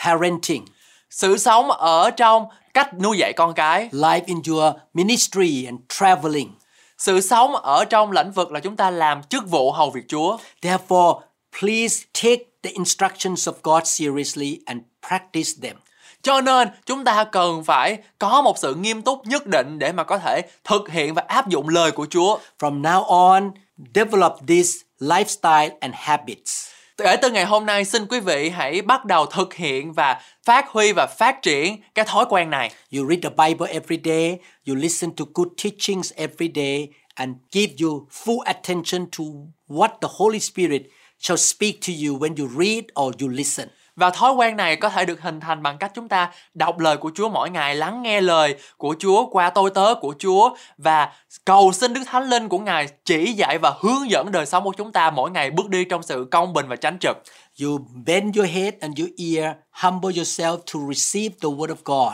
parenting. 0.04 0.65
Sự 1.10 1.38
sống 1.38 1.71
ở 1.71 2.12
trong 2.12 2.45
cách 2.73 3.00
nuôi 3.00 3.17
dạy 3.17 3.34
con 3.34 3.54
cái. 3.54 3.89
Life 3.91 4.21
in 4.26 4.41
your 4.47 4.73
ministry 4.93 5.65
and 5.65 5.80
traveling. 5.89 6.52
Sự 6.97 7.21
sống 7.21 7.56
ở 7.56 7.86
trong 7.86 8.12
lĩnh 8.12 8.32
vực 8.32 8.52
là 8.52 8.60
chúng 8.60 8.76
ta 8.76 8.89
làm 8.89 9.23
chức 9.23 9.50
vụ 9.50 9.71
hầu 9.71 9.89
việc 9.89 10.04
Chúa. 10.08 10.38
Therefore, 10.62 11.19
please 11.60 12.06
take 12.23 12.43
the 12.63 12.71
instructions 12.71 13.47
of 13.47 13.54
God 13.63 13.84
seriously 13.86 14.60
and 14.65 14.82
practice 15.10 15.52
them. 15.62 15.76
Cho 16.23 16.41
nên 16.41 16.67
chúng 16.86 17.03
ta 17.03 17.23
cần 17.23 17.63
phải 17.63 17.97
có 18.19 18.41
một 18.41 18.58
sự 18.58 18.75
nghiêm 18.75 19.01
túc 19.01 19.27
nhất 19.27 19.47
định 19.47 19.80
để 19.80 19.91
mà 19.91 20.03
có 20.03 20.17
thể 20.17 20.41
thực 20.63 20.89
hiện 20.89 21.13
và 21.13 21.23
áp 21.27 21.49
dụng 21.49 21.69
lời 21.69 21.91
của 21.91 22.08
Chúa. 22.10 22.39
From 22.60 22.82
now 22.82 23.03
on, 23.03 23.51
develop 23.95 24.34
this 24.47 24.75
lifestyle 24.99 25.69
and 25.80 25.93
habits. 25.97 26.67
Kể 26.97 27.15
từ 27.21 27.32
ngày 27.32 27.45
hôm 27.45 27.65
nay 27.65 27.86
xin 27.86 28.06
quý 28.06 28.19
vị 28.19 28.49
hãy 28.49 28.82
bắt 28.82 29.06
đầu 29.06 29.25
thực 29.25 29.53
hiện 29.53 29.93
và 29.93 30.21
phát 30.45 30.69
huy 30.69 30.91
và 30.91 31.08
phát 31.08 31.41
triển 31.41 31.82
cái 31.95 32.06
thói 32.06 32.25
quen 32.30 32.49
này. 32.49 32.71
You 32.95 33.10
read 33.10 33.19
the 33.23 33.30
Bible 33.30 33.73
every 33.73 33.99
day, 34.03 34.39
you 34.67 34.75
listen 34.75 35.12
to 35.15 35.25
good 35.34 35.47
teachings 35.63 36.13
every 36.15 36.51
day, 36.56 36.88
and 37.15 37.36
give 37.51 37.73
you 37.84 38.08
full 38.12 38.39
attention 38.45 39.06
to 39.17 39.23
what 39.67 39.89
the 40.01 40.08
Holy 40.12 40.39
Spirit 40.39 40.82
shall 41.19 41.38
speak 41.38 41.82
to 41.88 41.93
you 41.93 42.19
when 42.19 42.36
you 42.38 42.49
read 42.60 42.84
or 42.99 43.13
you 43.21 43.30
listen. 43.30 43.69
Và 43.97 44.10
thói 44.10 44.33
quen 44.33 44.57
này 44.57 44.75
có 44.75 44.89
thể 44.89 45.05
được 45.05 45.21
hình 45.21 45.39
thành 45.39 45.63
bằng 45.63 45.77
cách 45.77 45.91
chúng 45.95 46.07
ta 46.07 46.31
đọc 46.53 46.79
lời 46.79 46.97
của 46.97 47.12
Chúa 47.15 47.29
mỗi 47.29 47.49
ngày, 47.49 47.75
lắng 47.75 48.01
nghe 48.01 48.21
lời 48.21 48.55
của 48.77 48.95
Chúa 48.99 49.25
qua 49.29 49.49
tôi 49.49 49.69
tớ 49.69 49.95
của 50.01 50.15
Chúa 50.19 50.49
và 50.77 51.12
cầu 51.45 51.71
xin 51.71 51.93
Đức 51.93 52.01
Thánh 52.05 52.29
Linh 52.29 52.49
của 52.49 52.60
Ngài 52.60 52.88
chỉ 53.05 53.33
dạy 53.33 53.57
và 53.57 53.73
hướng 53.79 54.10
dẫn 54.10 54.31
đời 54.31 54.45
sống 54.45 54.63
của 54.63 54.73
chúng 54.77 54.91
ta 54.91 55.10
mỗi 55.10 55.31
ngày 55.31 55.51
bước 55.51 55.69
đi 55.69 55.86
trong 55.86 56.03
sự 56.03 56.27
công 56.31 56.53
bình 56.53 56.65
và 56.67 56.75
chánh 56.75 56.97
trực. 56.99 57.17
You 57.62 57.79
bend 58.05 58.38
your 58.38 58.49
head 58.49 58.73
and 58.79 58.99
your 58.99 59.10
ear, 59.17 59.55
humble 59.71 60.10
yourself 60.10 60.57
to 60.57 60.93
receive 60.93 61.36
the 61.41 61.49
word 61.49 61.75
of 61.75 61.75
God. 61.86 62.13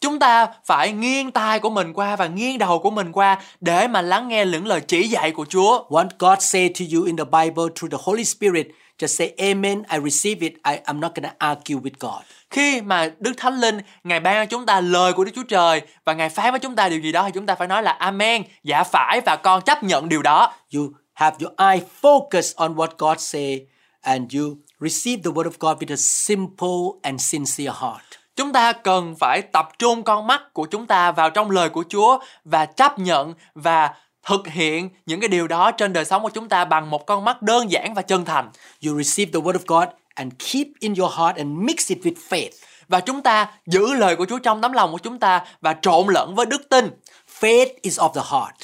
Chúng 0.00 0.18
ta 0.18 0.46
phải 0.66 0.92
nghiêng 0.92 1.30
tai 1.30 1.58
của 1.58 1.70
mình 1.70 1.92
qua 1.92 2.16
và 2.16 2.26
nghiêng 2.26 2.58
đầu 2.58 2.78
của 2.78 2.90
mình 2.90 3.12
qua 3.12 3.38
để 3.60 3.88
mà 3.88 4.02
lắng 4.02 4.28
nghe 4.28 4.44
những 4.44 4.66
lời 4.66 4.80
chỉ 4.80 5.08
dạy 5.08 5.30
của 5.30 5.46
Chúa. 5.48 5.84
What 5.88 6.08
God 6.18 6.38
say 6.40 6.68
to 6.68 6.84
you 6.94 7.04
in 7.04 7.16
the 7.16 7.24
Bible 7.24 7.64
through 7.74 7.92
the 7.92 7.98
Holy 8.02 8.24
Spirit, 8.24 8.66
just 9.00 9.16
say 9.16 9.34
amen, 9.38 9.82
I 9.92 9.98
receive 9.98 10.46
it. 10.46 10.52
I, 10.64 10.80
I'm 10.86 11.00
not 11.00 11.14
going 11.14 11.30
to 11.30 11.34
argue 11.38 11.80
with 11.80 11.94
God. 12.00 12.22
Khi 12.50 12.80
mà 12.80 13.10
Đức 13.18 13.32
Thánh 13.36 13.60
Linh 13.60 13.78
Ngài 14.04 14.20
ban 14.20 14.46
cho 14.46 14.50
chúng 14.50 14.66
ta 14.66 14.80
lời 14.80 15.12
của 15.12 15.24
Đức 15.24 15.32
Chúa 15.34 15.42
Trời 15.42 15.82
và 16.04 16.12
Ngài 16.12 16.28
phán 16.28 16.50
với 16.50 16.60
chúng 16.60 16.76
ta 16.76 16.88
điều 16.88 17.00
gì 17.00 17.12
đó 17.12 17.24
thì 17.24 17.30
chúng 17.34 17.46
ta 17.46 17.54
phải 17.54 17.68
nói 17.68 17.82
là 17.82 17.92
Amen, 17.92 18.42
dạ 18.64 18.84
phải 18.84 19.20
và 19.26 19.36
con 19.36 19.62
chấp 19.62 19.82
nhận 19.82 20.08
điều 20.08 20.22
đó. 20.22 20.52
You 20.74 20.92
have 21.14 21.36
your 21.40 21.54
eye 21.58 21.86
focused 22.02 22.52
on 22.56 22.74
what 22.74 22.88
God 22.98 23.20
say 23.20 23.66
and 24.00 24.36
you 24.36 24.56
receive 24.80 25.22
the 25.22 25.30
word 25.30 25.50
of 25.50 25.58
God 25.58 25.82
with 25.82 25.92
a 25.92 25.96
simple 25.96 27.00
and 27.02 27.20
sincere 27.22 27.72
heart. 27.80 28.04
Chúng 28.36 28.52
ta 28.52 28.72
cần 28.72 29.14
phải 29.20 29.42
tập 29.42 29.68
trung 29.78 30.02
con 30.02 30.26
mắt 30.26 30.42
của 30.52 30.66
chúng 30.70 30.86
ta 30.86 31.12
vào 31.12 31.30
trong 31.30 31.50
lời 31.50 31.68
của 31.68 31.84
Chúa 31.88 32.18
và 32.44 32.66
chấp 32.66 32.98
nhận 32.98 33.34
và 33.54 33.90
thực 34.26 34.46
hiện 34.46 34.90
những 35.06 35.20
cái 35.20 35.28
điều 35.28 35.48
đó 35.48 35.70
trên 35.70 35.92
đời 35.92 36.04
sống 36.04 36.22
của 36.22 36.30
chúng 36.30 36.48
ta 36.48 36.64
bằng 36.64 36.90
một 36.90 37.06
con 37.06 37.24
mắt 37.24 37.42
đơn 37.42 37.70
giản 37.70 37.94
và 37.94 38.02
chân 38.02 38.24
thành. 38.24 38.50
You 38.86 39.02
receive 39.02 39.32
the 39.32 39.40
word 39.40 39.58
of 39.58 39.64
God 39.66 39.88
and 40.14 40.32
keep 40.38 40.66
in 40.80 40.94
your 40.94 41.12
heart 41.18 41.36
and 41.36 41.48
mix 41.48 41.88
it 41.90 41.98
with 42.02 42.14
faith. 42.28 42.50
Và 42.88 43.00
chúng 43.00 43.22
ta 43.22 43.50
giữ 43.66 43.94
lời 43.94 44.16
của 44.16 44.26
Chúa 44.26 44.38
trong 44.38 44.60
tấm 44.60 44.72
lòng 44.72 44.92
của 44.92 44.98
chúng 44.98 45.18
ta 45.18 45.44
và 45.60 45.76
trộn 45.82 46.06
lẫn 46.08 46.34
với 46.34 46.46
đức 46.46 46.68
tin. 46.68 46.90
Faith 47.40 47.66
is 47.82 47.98
of 48.00 48.12
the 48.12 48.20
heart. 48.30 48.54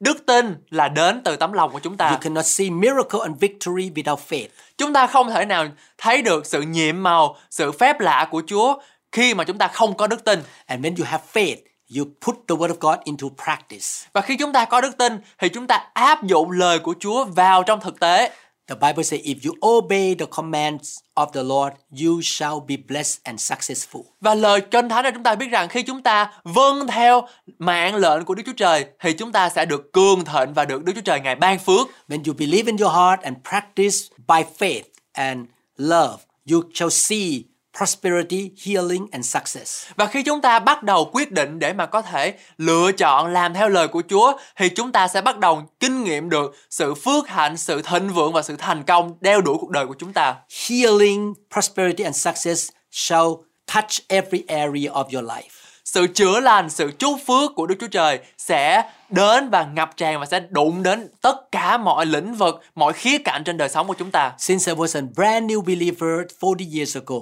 Đức 0.00 0.26
tin 0.26 0.56
là 0.70 0.88
đến 0.88 1.22
từ 1.24 1.36
tấm 1.36 1.52
lòng 1.52 1.72
của 1.72 1.78
chúng 1.78 1.92
You 1.92 1.96
ta. 1.96 2.18
cannot 2.20 2.46
see 2.46 2.70
miracle 2.70 3.20
and 3.22 3.38
victory 3.40 3.90
without 3.90 4.18
faith. 4.28 4.48
Chúng 4.78 4.92
ta 4.92 5.06
không 5.06 5.30
thể 5.30 5.44
nào 5.44 5.66
thấy 5.98 6.22
được 6.22 6.46
sự 6.46 6.62
nhiệm 6.62 7.02
màu, 7.02 7.36
sự 7.50 7.72
phép 7.72 8.00
lạ 8.00 8.28
của 8.30 8.42
Chúa 8.46 8.78
khi 9.12 9.34
mà 9.34 9.44
chúng 9.44 9.58
ta 9.58 9.68
không 9.68 9.96
có 9.96 10.06
đức 10.06 10.24
tin. 10.24 10.42
And 10.66 10.84
when 10.86 10.94
you 10.98 11.04
have 11.04 11.24
faith, 11.32 11.56
you 11.98 12.04
put 12.20 12.36
the 12.48 12.54
word 12.54 12.68
of 12.68 12.78
God 12.80 12.98
into 13.04 13.26
practice. 13.44 14.08
Và 14.12 14.20
khi 14.20 14.36
chúng 14.36 14.52
ta 14.52 14.64
có 14.64 14.80
đức 14.80 14.98
tin 14.98 15.20
thì 15.38 15.48
chúng 15.48 15.66
ta 15.66 15.90
áp 15.92 16.22
dụng 16.22 16.50
lời 16.50 16.78
của 16.78 16.94
Chúa 17.00 17.24
vào 17.24 17.62
trong 17.62 17.80
thực 17.80 18.00
tế. 18.00 18.30
The 18.70 18.76
Bible 18.76 19.02
says 19.04 19.22
if 19.22 19.34
you 19.44 19.54
obey 19.68 20.14
the 20.14 20.26
commands 20.26 20.98
of 21.14 21.26
the 21.32 21.42
Lord, 21.42 21.74
you 22.04 22.20
shall 22.22 22.54
be 22.68 22.76
blessed 22.88 23.20
and 23.24 23.52
successful. 23.52 24.02
Và 24.20 24.34
lời 24.34 24.60
Kinh 24.60 24.88
Thánh 24.88 25.04
cho 25.04 25.10
chúng 25.10 25.22
ta 25.22 25.34
biết 25.34 25.46
rằng 25.50 25.68
khi 25.68 25.82
chúng 25.82 26.02
ta 26.02 26.32
vâng 26.44 26.86
theo 26.86 27.26
mạng 27.58 27.96
lệnh 27.96 28.24
của 28.24 28.34
Đức 28.34 28.42
Chúa 28.46 28.52
Trời 28.52 28.84
thì 29.00 29.12
chúng 29.12 29.32
ta 29.32 29.48
sẽ 29.48 29.64
được 29.64 29.92
cường 29.92 30.24
thịnh 30.24 30.54
và 30.54 30.64
được 30.64 30.84
Đức 30.84 30.92
Chúa 30.94 31.00
Trời 31.00 31.20
ngài 31.20 31.34
ban 31.34 31.58
phước. 31.58 31.88
When 32.08 32.22
you 32.26 32.34
believe 32.38 32.66
in 32.66 32.76
your 32.76 32.92
heart 32.92 33.22
and 33.22 33.36
practice 33.50 33.96
by 34.28 34.42
faith 34.58 34.82
and 35.12 35.46
love, 35.76 36.22
you 36.50 36.62
shall 36.74 36.90
see 36.90 37.49
prosperity, 37.78 38.50
healing 38.64 39.06
and 39.12 39.26
success. 39.26 39.86
Và 39.96 40.06
khi 40.06 40.22
chúng 40.22 40.40
ta 40.40 40.58
bắt 40.58 40.82
đầu 40.82 41.10
quyết 41.12 41.32
định 41.32 41.58
để 41.58 41.72
mà 41.72 41.86
có 41.86 42.02
thể 42.02 42.34
lựa 42.58 42.92
chọn 42.92 43.32
làm 43.32 43.54
theo 43.54 43.68
lời 43.68 43.88
của 43.88 44.02
Chúa 44.08 44.32
thì 44.56 44.68
chúng 44.68 44.92
ta 44.92 45.08
sẽ 45.08 45.20
bắt 45.20 45.38
đầu 45.38 45.62
kinh 45.80 46.04
nghiệm 46.04 46.30
được 46.30 46.56
sự 46.70 46.94
phước 46.94 47.28
hạnh, 47.28 47.56
sự 47.56 47.82
thịnh 47.82 48.08
vượng 48.08 48.32
và 48.32 48.42
sự 48.42 48.56
thành 48.56 48.82
công 48.82 49.14
đeo 49.20 49.40
đuổi 49.40 49.56
cuộc 49.60 49.70
đời 49.70 49.86
của 49.86 49.94
chúng 49.98 50.12
ta. 50.12 50.36
Healing, 50.68 51.34
prosperity 51.52 52.04
and 52.04 52.16
success 52.16 52.70
shall 52.90 53.28
touch 53.74 54.08
every 54.08 54.44
area 54.48 54.92
of 54.92 55.04
your 55.12 55.24
life. 55.30 55.60
Sự 55.84 56.06
chữa 56.06 56.40
lành, 56.40 56.70
sự 56.70 56.90
chúc 56.98 57.18
phước 57.26 57.54
của 57.54 57.66
Đức 57.66 57.74
Chúa 57.80 57.86
Trời 57.86 58.18
sẽ 58.38 58.82
đến 59.08 59.50
và 59.50 59.64
ngập 59.74 59.96
tràn 59.96 60.20
và 60.20 60.26
sẽ 60.26 60.40
đụng 60.40 60.82
đến 60.82 61.08
tất 61.22 61.52
cả 61.52 61.78
mọi 61.78 62.06
lĩnh 62.06 62.34
vực, 62.34 62.60
mọi 62.74 62.92
khía 62.92 63.18
cạnh 63.18 63.44
trên 63.44 63.56
đời 63.56 63.68
sống 63.68 63.86
của 63.86 63.94
chúng 63.94 64.10
ta. 64.10 64.32
Since 64.38 64.72
I 64.72 64.78
was 64.78 64.98
a 64.98 65.02
brand 65.14 65.50
new 65.50 65.62
believer 65.62 66.20
40 66.40 66.68
years 66.76 66.96
ago, 66.96 67.16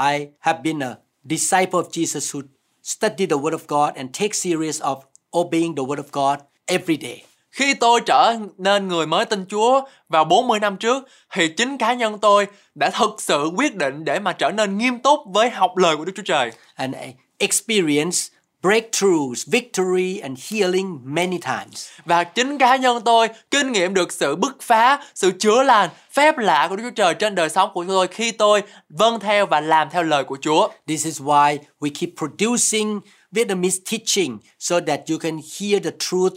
I 0.00 0.28
have 0.38 0.62
been 0.62 0.80
a 0.82 0.98
disciple 1.24 1.80
of 1.80 1.90
Jesus 1.92 2.34
who 2.34 2.42
study 2.82 3.26
the 3.26 3.36
Word 3.36 3.52
of 3.52 3.66
God 3.66 3.96
and 3.96 4.08
take 4.12 4.34
serious 4.34 4.80
of 4.80 4.98
obeying 5.34 5.74
the 5.74 5.82
Word 5.82 5.98
of 5.98 6.10
God 6.12 6.38
every 6.66 6.96
day. 6.96 7.22
Khi 7.50 7.74
tôi 7.74 8.00
trở 8.06 8.36
nên 8.58 8.88
người 8.88 9.06
mới 9.06 9.24
tin 9.24 9.44
Chúa 9.48 9.80
vào 10.08 10.24
40 10.24 10.60
năm 10.60 10.76
trước 10.76 11.08
thì 11.32 11.48
chính 11.48 11.78
cá 11.78 11.94
nhân 11.94 12.18
tôi 12.18 12.46
đã 12.74 12.90
thực 12.90 13.14
sự 13.18 13.50
quyết 13.56 13.76
định 13.76 14.04
để 14.04 14.18
mà 14.18 14.32
trở 14.32 14.50
nên 14.50 14.78
nghiêm 14.78 14.98
túc 14.98 15.20
với 15.26 15.50
học 15.50 15.76
lời 15.76 15.96
của 15.96 16.04
Đức 16.04 16.12
Chúa 16.16 16.22
Trời. 16.22 16.52
And 16.74 16.94
I 16.94 17.14
experienced 17.38 18.32
breakthroughs, 18.62 19.46
victory 19.46 20.18
and 20.18 20.52
healing 20.52 20.98
many 21.02 21.38
times. 21.38 21.88
Và 22.04 22.24
chính 22.24 22.58
cá 22.58 22.76
nhân 22.76 23.02
tôi 23.04 23.28
kinh 23.50 23.72
nghiệm 23.72 23.94
được 23.94 24.12
sự 24.12 24.36
bứt 24.36 24.60
phá, 24.60 25.02
sự 25.14 25.32
chữa 25.38 25.62
lành, 25.62 25.90
phép 26.12 26.38
lạ 26.38 26.66
của 26.70 26.76
Đức 26.76 26.82
Chúa 26.82 26.90
Trời 26.90 27.14
trên 27.14 27.34
đời 27.34 27.48
sống 27.48 27.70
của 27.74 27.84
tôi 27.88 28.08
khi 28.08 28.32
tôi 28.32 28.62
vâng 28.88 29.20
theo 29.20 29.46
và 29.46 29.60
làm 29.60 29.90
theo 29.90 30.02
lời 30.02 30.24
của 30.24 30.38
Chúa. 30.40 30.68
This 30.86 31.04
is 31.04 31.20
why 31.20 31.58
we 31.80 31.90
keep 32.00 32.10
producing 32.16 33.00
Vietnamese 33.32 33.78
teaching 33.90 34.38
so 34.58 34.80
that 34.80 35.00
you 35.10 35.18
can 35.18 35.40
hear 35.58 35.84
the 35.84 35.90
truth 35.98 36.34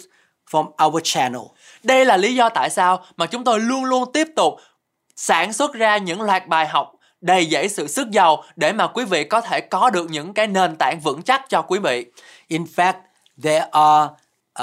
from 0.51 0.85
our 0.85 1.01
channel. 1.03 1.41
Đây 1.83 2.05
là 2.05 2.17
lý 2.17 2.35
do 2.35 2.49
tại 2.49 2.69
sao 2.69 3.05
mà 3.17 3.25
chúng 3.25 3.43
tôi 3.43 3.59
luôn 3.59 3.85
luôn 3.85 4.11
tiếp 4.13 4.27
tục 4.35 4.53
sản 5.15 5.53
xuất 5.53 5.73
ra 5.73 5.97
những 5.97 6.21
loạt 6.21 6.47
bài 6.47 6.67
học 6.67 6.93
đầy 7.23 7.45
dẫy 7.45 7.69
sự 7.69 7.87
sức 7.87 8.11
giàu 8.11 8.43
để 8.55 8.73
mà 8.73 8.87
quý 8.87 9.05
vị 9.05 9.23
có 9.23 9.41
thể 9.41 9.61
có 9.61 9.89
được 9.89 10.09
những 10.09 10.33
cái 10.33 10.47
nền 10.47 10.75
tảng 10.75 10.99
vững 10.99 11.21
chắc 11.21 11.49
cho 11.49 11.61
quý 11.61 11.79
vị. 11.79 12.05
In 12.47 12.63
fact, 12.75 12.93
there 13.43 13.65
are 13.71 14.09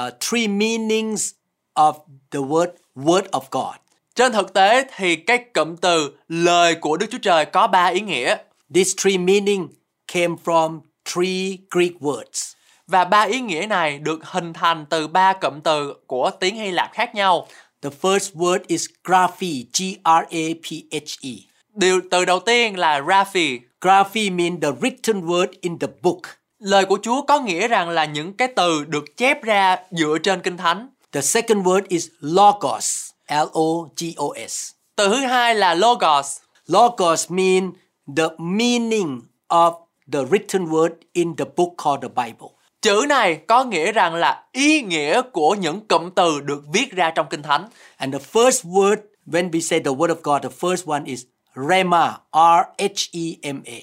uh, 0.01 0.13
three 0.19 0.47
meanings 0.47 1.31
of 1.75 1.93
the 2.31 2.39
word 2.39 2.71
word 2.95 3.23
of 3.31 3.41
God. 3.51 3.75
Trên 4.15 4.31
thực 4.31 4.53
tế 4.53 4.83
thì 4.95 5.15
cái 5.15 5.37
cụm 5.53 5.75
từ 5.75 6.11
lời 6.27 6.75
của 6.75 6.97
Đức 6.97 7.05
Chúa 7.11 7.17
Trời 7.21 7.45
có 7.45 7.67
ba 7.67 7.85
ý 7.85 7.99
nghĩa 7.99 8.35
These 8.75 8.91
three 9.03 9.17
meaning 9.17 9.67
came 10.13 10.35
from 10.45 10.79
three 11.05 11.57
Greek 11.71 11.93
words. 11.99 12.53
và 12.87 13.05
ba 13.05 13.21
ý 13.21 13.39
nghĩa 13.39 13.65
này 13.69 13.99
được 13.99 14.19
hình 14.23 14.53
thành 14.53 14.85
từ 14.89 15.07
ba 15.07 15.33
cụm 15.33 15.59
từ 15.63 15.93
của 16.07 16.31
tiếng 16.39 16.55
Hy 16.55 16.71
Lạp 16.71 16.93
khác 16.93 17.15
nhau. 17.15 17.47
The 17.81 17.89
first 18.01 18.33
word 18.33 18.59
is 18.67 18.85
graphe, 19.03 19.47
G-R-A-P-H-E. 19.73 21.50
Điều 21.75 22.01
từ 22.11 22.25
đầu 22.25 22.39
tiên 22.39 22.79
là 22.79 23.01
Raphi. 23.07 23.59
Graphe 23.81 24.29
means 24.29 24.61
the 24.61 24.71
written 24.71 25.25
word 25.25 25.47
in 25.61 25.79
the 25.79 25.87
book. 26.01 26.19
Lời 26.59 26.85
của 26.85 26.97
Chúa 27.01 27.21
có 27.21 27.39
nghĩa 27.39 27.67
rằng 27.67 27.89
là 27.89 28.05
những 28.05 28.33
cái 28.33 28.47
từ 28.47 28.83
được 28.87 29.17
chép 29.17 29.43
ra 29.43 29.77
dựa 29.91 30.17
trên 30.23 30.41
Kinh 30.41 30.57
Thánh. 30.57 30.89
The 31.11 31.21
second 31.21 31.67
word 31.67 31.81
is 31.87 32.07
logos, 32.19 33.09
L-O-G-O-S. 33.27 34.71
Từ 34.95 35.07
thứ 35.07 35.15
hai 35.15 35.55
là 35.55 35.73
Logos. 35.73 36.37
Logos 36.67 37.31
mean 37.31 37.71
the 38.17 38.27
meaning 38.37 39.21
of 39.47 39.73
the 40.11 40.19
written 40.19 40.67
word 40.67 40.93
in 41.13 41.35
the 41.35 41.45
book 41.57 41.69
called 41.83 42.01
the 42.01 42.23
Bible. 42.25 42.47
Chữ 42.81 43.05
này 43.09 43.39
có 43.47 43.63
nghĩa 43.63 43.91
rằng 43.91 44.15
là 44.15 44.43
ý 44.51 44.81
nghĩa 44.81 45.21
của 45.21 45.55
những 45.55 45.87
cụm 45.87 46.09
từ 46.15 46.41
được 46.41 46.63
viết 46.73 46.91
ra 46.91 47.11
trong 47.11 47.27
Kinh 47.29 47.43
Thánh. 47.43 47.67
And 47.97 48.13
the 48.13 48.19
first 48.33 48.71
word, 48.71 48.97
when 49.27 49.49
we 49.49 49.59
say 49.59 49.79
the 49.79 49.91
word 49.91 50.15
of 50.15 50.21
God, 50.23 50.43
the 50.43 50.67
first 50.67 50.91
one 50.91 51.03
is 51.05 51.23
Rema, 51.55 52.17
R-H-E-M-A. 52.31 53.79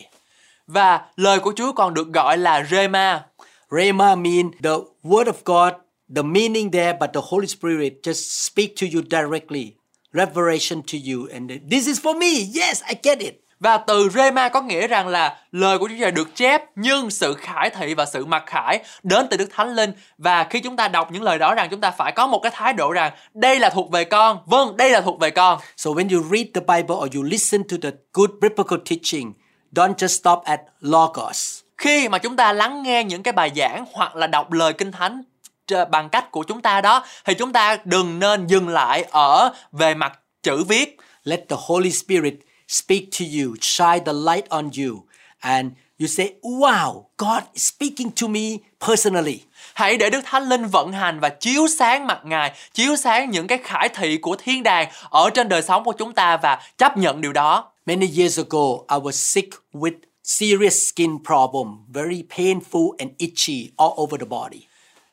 Và 0.66 1.00
lời 1.16 1.38
của 1.38 1.52
Chúa 1.56 1.72
còn 1.72 1.94
được 1.94 2.08
gọi 2.12 2.38
là 2.38 2.66
Rema. 2.70 3.24
Rema 3.70 4.14
mean 4.14 4.50
the 4.62 4.70
word 5.04 5.24
of 5.24 5.34
God, 5.44 5.74
the 6.16 6.22
meaning 6.22 6.70
there, 6.70 6.96
but 7.00 7.10
the 7.12 7.20
Holy 7.24 7.46
Spirit 7.46 7.92
just 8.02 8.46
speak 8.46 8.76
to 8.76 8.86
you 8.94 9.02
directly, 9.02 9.72
revelation 10.12 10.82
to 10.82 10.98
you, 10.98 11.28
and 11.32 11.50
this 11.70 11.86
is 11.86 12.00
for 12.00 12.16
me. 12.16 12.32
Yes, 12.54 12.82
I 12.82 12.94
get 13.02 13.20
it. 13.20 13.47
Và 13.60 13.78
từ 13.78 14.08
Rema 14.08 14.48
có 14.48 14.62
nghĩa 14.62 14.86
rằng 14.86 15.08
là 15.08 15.36
lời 15.52 15.78
của 15.78 15.88
Chúa 15.88 15.94
Trời 16.00 16.10
được 16.10 16.34
chép 16.34 16.62
nhưng 16.76 17.10
sự 17.10 17.34
khải 17.34 17.70
thị 17.70 17.94
và 17.94 18.06
sự 18.06 18.24
mặc 18.26 18.42
khải 18.46 18.80
đến 19.02 19.26
từ 19.30 19.36
Đức 19.36 19.48
Thánh 19.54 19.74
Linh 19.74 19.92
và 20.18 20.44
khi 20.44 20.60
chúng 20.60 20.76
ta 20.76 20.88
đọc 20.88 21.12
những 21.12 21.22
lời 21.22 21.38
đó 21.38 21.54
rằng 21.54 21.68
chúng 21.70 21.80
ta 21.80 21.90
phải 21.90 22.12
có 22.12 22.26
một 22.26 22.40
cái 22.42 22.52
thái 22.54 22.72
độ 22.72 22.92
rằng 22.92 23.12
đây 23.34 23.58
là 23.58 23.70
thuộc 23.70 23.90
về 23.90 24.04
con. 24.04 24.38
Vâng, 24.46 24.76
đây 24.76 24.90
là 24.90 25.00
thuộc 25.00 25.20
về 25.20 25.30
con. 25.30 25.60
So 25.76 25.90
when 25.90 26.16
you 26.16 26.24
read 26.30 26.46
the 26.54 26.60
Bible 26.60 26.96
or 26.96 27.16
you 27.16 27.22
listen 27.22 27.62
to 27.62 27.76
the 27.82 27.90
good 28.12 28.30
biblical 28.40 28.78
teaching, 28.90 29.32
don't 29.72 29.94
just 29.94 30.06
stop 30.06 30.42
at 30.44 30.60
logos. 30.80 31.60
Khi 31.78 32.08
mà 32.08 32.18
chúng 32.18 32.36
ta 32.36 32.52
lắng 32.52 32.82
nghe 32.82 33.04
những 33.04 33.22
cái 33.22 33.32
bài 33.32 33.52
giảng 33.56 33.84
hoặc 33.92 34.16
là 34.16 34.26
đọc 34.26 34.52
lời 34.52 34.72
Kinh 34.72 34.92
Thánh 34.92 35.22
tr- 35.68 35.90
bằng 35.90 36.08
cách 36.08 36.30
của 36.30 36.42
chúng 36.42 36.62
ta 36.62 36.80
đó 36.80 37.04
thì 37.24 37.34
chúng 37.34 37.52
ta 37.52 37.78
đừng 37.84 38.18
nên 38.18 38.46
dừng 38.46 38.68
lại 38.68 39.04
ở 39.10 39.52
về 39.72 39.94
mặt 39.94 40.18
chữ 40.42 40.64
viết 40.64 40.96
Let 41.24 41.48
the 41.48 41.56
Holy 41.58 41.90
Spirit 41.90 42.34
speak 42.68 43.10
to 43.18 43.24
you, 43.24 43.56
shine 43.60 44.04
the 44.04 44.12
light 44.12 44.48
on 44.48 44.70
you, 44.78 45.04
and 45.40 45.72
you 45.98 46.06
say, 46.06 46.34
Wow, 46.42 47.06
God 47.16 47.42
is 47.54 47.62
speaking 47.62 48.10
to 48.20 48.28
me 48.28 48.58
personally. 48.86 49.38
Hãy 49.74 49.96
để 49.96 50.10
Đức 50.10 50.20
Thánh 50.24 50.48
Linh 50.48 50.66
vận 50.66 50.92
hành 50.92 51.20
và 51.20 51.28
chiếu 51.28 51.66
sáng 51.78 52.06
mặt 52.06 52.20
Ngài, 52.24 52.52
chiếu 52.72 52.96
sáng 52.96 53.30
những 53.30 53.46
cái 53.46 53.58
khải 53.64 53.88
thị 53.88 54.16
của 54.16 54.36
thiên 54.36 54.62
đàng 54.62 54.88
ở 55.10 55.30
trên 55.30 55.48
đời 55.48 55.62
sống 55.62 55.84
của 55.84 55.92
chúng 55.92 56.14
ta 56.14 56.36
và 56.36 56.62
chấp 56.78 56.96
nhận 56.96 57.20
điều 57.20 57.32
đó. 57.32 57.72
Many 57.86 58.06
years 58.18 58.38
ago, 58.38 58.68
I 58.90 58.96
was 58.96 59.10
sick 59.10 59.48
with 59.72 59.94
serious 60.22 60.92
skin 60.92 61.18
problem, 61.24 61.78
very 61.88 62.22
painful 62.36 62.90
and 62.98 63.10
itchy 63.18 63.70
all 63.76 63.92
over 63.96 64.20
the 64.20 64.26
body. 64.26 64.66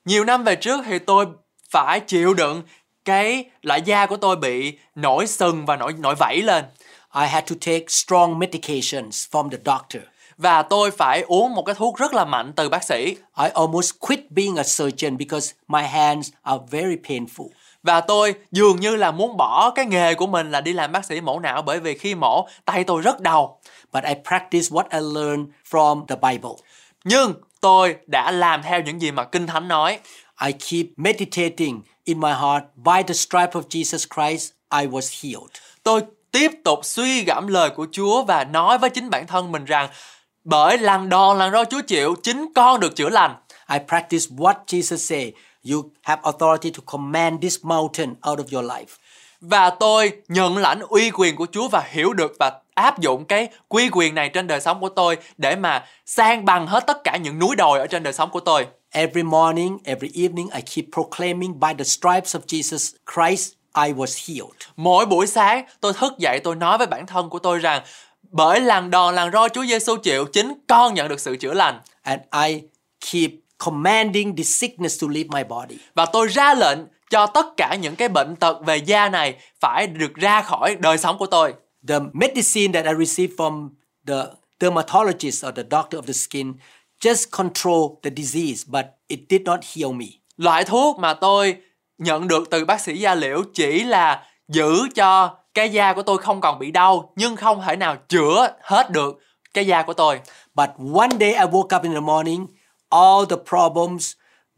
Nhiều 0.06 0.24
năm 0.24 0.44
về 0.44 0.56
trước 0.56 0.82
thì 0.86 1.00
tôi 1.00 1.26
phải 1.70 2.00
chịu 2.00 2.34
đựng 2.34 2.62
cái 3.06 3.46
loại 3.62 3.82
da 3.82 4.06
của 4.06 4.18
tôi 4.18 4.36
bị 4.36 4.78
nổi 4.96 5.28
sừng 5.28 5.66
và 5.66 5.76
nổi 5.76 5.94
nổi 5.94 6.16
vảy 6.16 6.42
lên 6.42 6.66
I 7.24 7.28
had 7.28 7.42
to 7.50 7.56
take 7.62 7.86
strong 7.90 8.40
medications 8.40 9.26
from 9.32 9.50
the 9.50 9.58
doctor. 9.66 10.02
và 10.38 10.62
tôi 10.62 10.92
phải 10.92 11.22
uống 11.22 11.54
một 11.56 11.64
cái 11.66 11.76
thuốc 11.76 11.98
rất 11.98 12.14
là 12.14 12.26
mạnh 12.26 12.54
từ 12.56 12.70
bác 12.70 12.84
sĩ 12.84 13.06
I 13.38 13.48
almost 13.54 14.00
quit 14.00 14.32
being 14.32 14.56
a 14.56 14.64
surgeon 14.64 15.18
because 15.18 15.54
my 15.68 15.84
hands 15.84 16.30
are 16.44 16.60
very 16.72 16.96
painful. 16.96 17.48
và 17.84 18.02
tôi 18.02 18.36
dường 18.52 18.80
như 18.80 18.96
là 18.96 19.12
muốn 19.12 19.38
bỏ 19.38 19.70
cái 19.76 19.86
nghề 19.86 20.14
của 20.16 20.28
mình 20.28 20.52
là 20.52 20.62
đi 20.62 20.74
làm 20.74 20.92
bác 20.92 21.06
sĩ 21.06 21.22
mổ 21.22 21.40
não 21.40 21.62
bởi 21.62 21.80
vì 21.80 21.98
khi 21.98 22.16
mổ 22.16 22.48
tay 22.66 22.84
tôi 22.84 23.02
rất 23.02 23.20
đau 23.22 23.60
But 23.94 24.04
I 24.04 24.14
practice 24.30 24.68
what 24.70 24.84
I 24.92 25.00
learned 25.20 25.48
from 25.72 26.06
the 26.06 26.16
Bible. 26.16 26.52
nhưng 27.04 27.34
tôi 27.62 27.96
đã 28.08 28.32
làm 28.32 28.64
theo 28.64 28.82
những 28.82 29.02
gì 29.02 29.12
mà 29.12 29.24
kinh 29.24 29.48
thánh 29.48 29.68
nói 29.68 30.00
I 30.46 30.52
keep 30.52 30.86
meditating 30.98 31.82
in 32.04 32.20
my 32.20 32.32
heart 32.32 32.64
by 32.76 33.04
the 33.08 33.14
stripe 33.14 33.52
of 33.52 33.62
Jesus 33.70 34.06
Christ 34.16 34.52
I 34.82 34.88
was 34.88 35.24
healed. 35.24 35.50
tôi 35.84 36.02
tiếp 36.36 36.52
tục 36.64 36.80
suy 36.84 37.24
gẫm 37.24 37.48
lời 37.48 37.70
của 37.70 37.88
Chúa 37.92 38.24
và 38.24 38.44
nói 38.44 38.78
với 38.78 38.90
chính 38.90 39.10
bản 39.10 39.28
thân 39.28 39.52
mình 39.52 39.66
rằng 39.66 39.90
bởi 40.44 40.78
lần 40.78 41.10
đòn 41.10 41.38
lần 41.38 41.52
roi 41.52 41.66
Chúa 41.66 41.82
chịu 41.82 42.16
chính 42.24 42.54
con 42.56 42.80
được 42.80 42.96
chữa 42.96 43.10
lành 43.10 43.36
I 43.72 43.78
practice 43.88 44.26
what 44.38 44.54
Jesus 44.68 44.98
said. 44.98 45.30
You 45.72 45.84
have 46.02 46.22
authority 46.24 46.72
to 46.72 46.84
command 46.86 47.42
this 47.42 47.58
mountain 47.64 48.10
out 48.30 48.40
of 48.40 48.58
your 48.58 48.72
life. 48.72 48.86
và 49.42 49.70
tôi 49.70 50.12
nhận 50.28 50.58
lãnh 50.58 50.80
uy 50.80 51.12
quyền 51.12 51.36
của 51.36 51.48
Chúa 51.52 51.68
và 51.68 51.84
hiểu 51.90 52.14
được 52.14 52.36
và 52.40 52.60
áp 52.74 53.00
dụng 53.00 53.26
cái 53.26 53.48
quy 53.68 53.90
quyền 53.92 54.16
này 54.16 54.30
trên 54.30 54.48
đời 54.48 54.62
sống 54.62 54.80
của 54.80 54.90
tôi 54.90 55.18
để 55.38 55.56
mà 55.56 55.86
san 56.06 56.46
bằng 56.46 56.68
hết 56.68 56.84
tất 56.88 57.04
cả 57.04 57.18
những 57.18 57.40
núi 57.40 57.56
đồi 57.56 57.80
ở 57.80 57.88
trên 57.88 58.04
đời 58.04 58.14
sống 58.14 58.30
của 58.30 58.40
tôi. 58.40 58.68
Every 58.92 59.24
morning, 59.24 59.78
every 59.84 60.10
evening, 60.16 60.50
I 60.56 60.62
keep 60.62 60.86
proclaiming 60.94 61.60
by 61.60 61.74
the 61.78 61.84
stripes 61.84 62.36
of 62.36 62.40
Jesus 62.48 62.96
Christ, 63.14 63.54
I 63.88 63.94
was 63.94 64.28
healed. 64.28 64.62
Mỗi 64.76 65.06
buổi 65.06 65.28
sáng 65.28 65.66
tôi 65.82 65.94
thức 65.94 66.14
dậy 66.18 66.40
tôi 66.40 66.56
nói 66.56 66.78
với 66.78 66.88
bản 66.88 67.06
thân 67.06 67.30
của 67.30 67.40
tôi 67.40 67.60
rằng 67.60 67.84
bởi 68.32 68.62
làn 68.62 68.92
đòn 68.92 69.16
làn 69.16 69.32
roi 69.32 69.50
Chúa 69.50 69.66
Giêsu 69.66 69.96
chịu 69.98 70.26
chính 70.34 70.54
con 70.68 70.94
nhận 70.94 71.08
được 71.08 71.20
sự 71.20 71.36
chữa 71.36 71.54
lành 71.54 71.80
And 72.02 72.22
I 72.48 72.62
keep 73.12 73.32
commanding 73.58 74.36
the 74.36 74.44
sickness 74.44 75.02
to 75.02 75.08
leave 75.12 75.28
my 75.32 75.44
body. 75.44 75.76
và 75.96 76.06
tôi 76.06 76.28
ra 76.28 76.54
lệnh 76.54 76.80
cho 77.10 77.28
tất 77.28 77.46
cả 77.58 77.76
những 77.76 77.96
cái 77.96 78.10
bệnh 78.10 78.36
tật 78.36 78.58
về 78.66 78.78
da 78.78 79.10
này 79.10 79.36
phải 79.60 79.88
được 79.88 80.14
ra 80.16 80.42
khỏi 80.42 80.76
đời 80.80 80.98
sống 80.98 81.18
của 81.18 81.26
tôi. 81.26 81.54
The 81.88 82.00
medicine 82.14 82.82
that 82.82 82.86
I 82.98 83.06
received 83.06 83.34
from 83.38 83.70
the 84.08 84.16
dermatologist 84.60 85.48
or 85.48 85.56
the 85.56 85.64
doctor 85.72 86.02
of 86.02 86.02
the 86.02 86.14
skin 86.14 86.54
just 87.02 87.26
control 87.32 87.82
the 88.04 88.10
disease, 88.18 88.64
but 88.68 88.86
it 89.08 89.20
did 89.30 89.42
not 89.42 89.60
heal 89.76 89.92
me. 89.92 90.06
Loại 90.38 90.64
thuốc 90.64 91.00
mà 91.00 91.14
tôi 91.14 91.56
nhận 91.98 92.28
được 92.28 92.50
từ 92.50 92.66
bác 92.66 92.82
sĩ 92.82 92.98
da 92.98 93.16
liễu 93.16 93.44
chỉ 93.54 93.84
là 93.84 94.24
giữ 94.48 94.88
cho 94.96 95.38
cái 95.54 95.70
da 95.70 95.94
của 95.94 96.02
tôi 96.02 96.18
không 96.18 96.42
còn 96.42 96.60
bị 96.60 96.72
đau 96.72 97.14
nhưng 97.16 97.36
không 97.36 97.62
thể 97.66 97.76
nào 97.76 97.96
chữa 98.10 98.48
hết 98.62 98.92
được 98.92 99.20
cái 99.54 99.68
da 99.68 99.82
của 99.82 99.94
tôi. 99.94 100.20
But 100.56 100.70
one 100.96 101.10
day 101.20 101.32
I 101.32 101.46
woke 101.52 101.78
up 101.78 101.84
in 101.84 101.94
the 101.94 102.00
morning, 102.00 102.48
all 102.90 103.26
the 103.30 103.36
problems, 103.50 104.12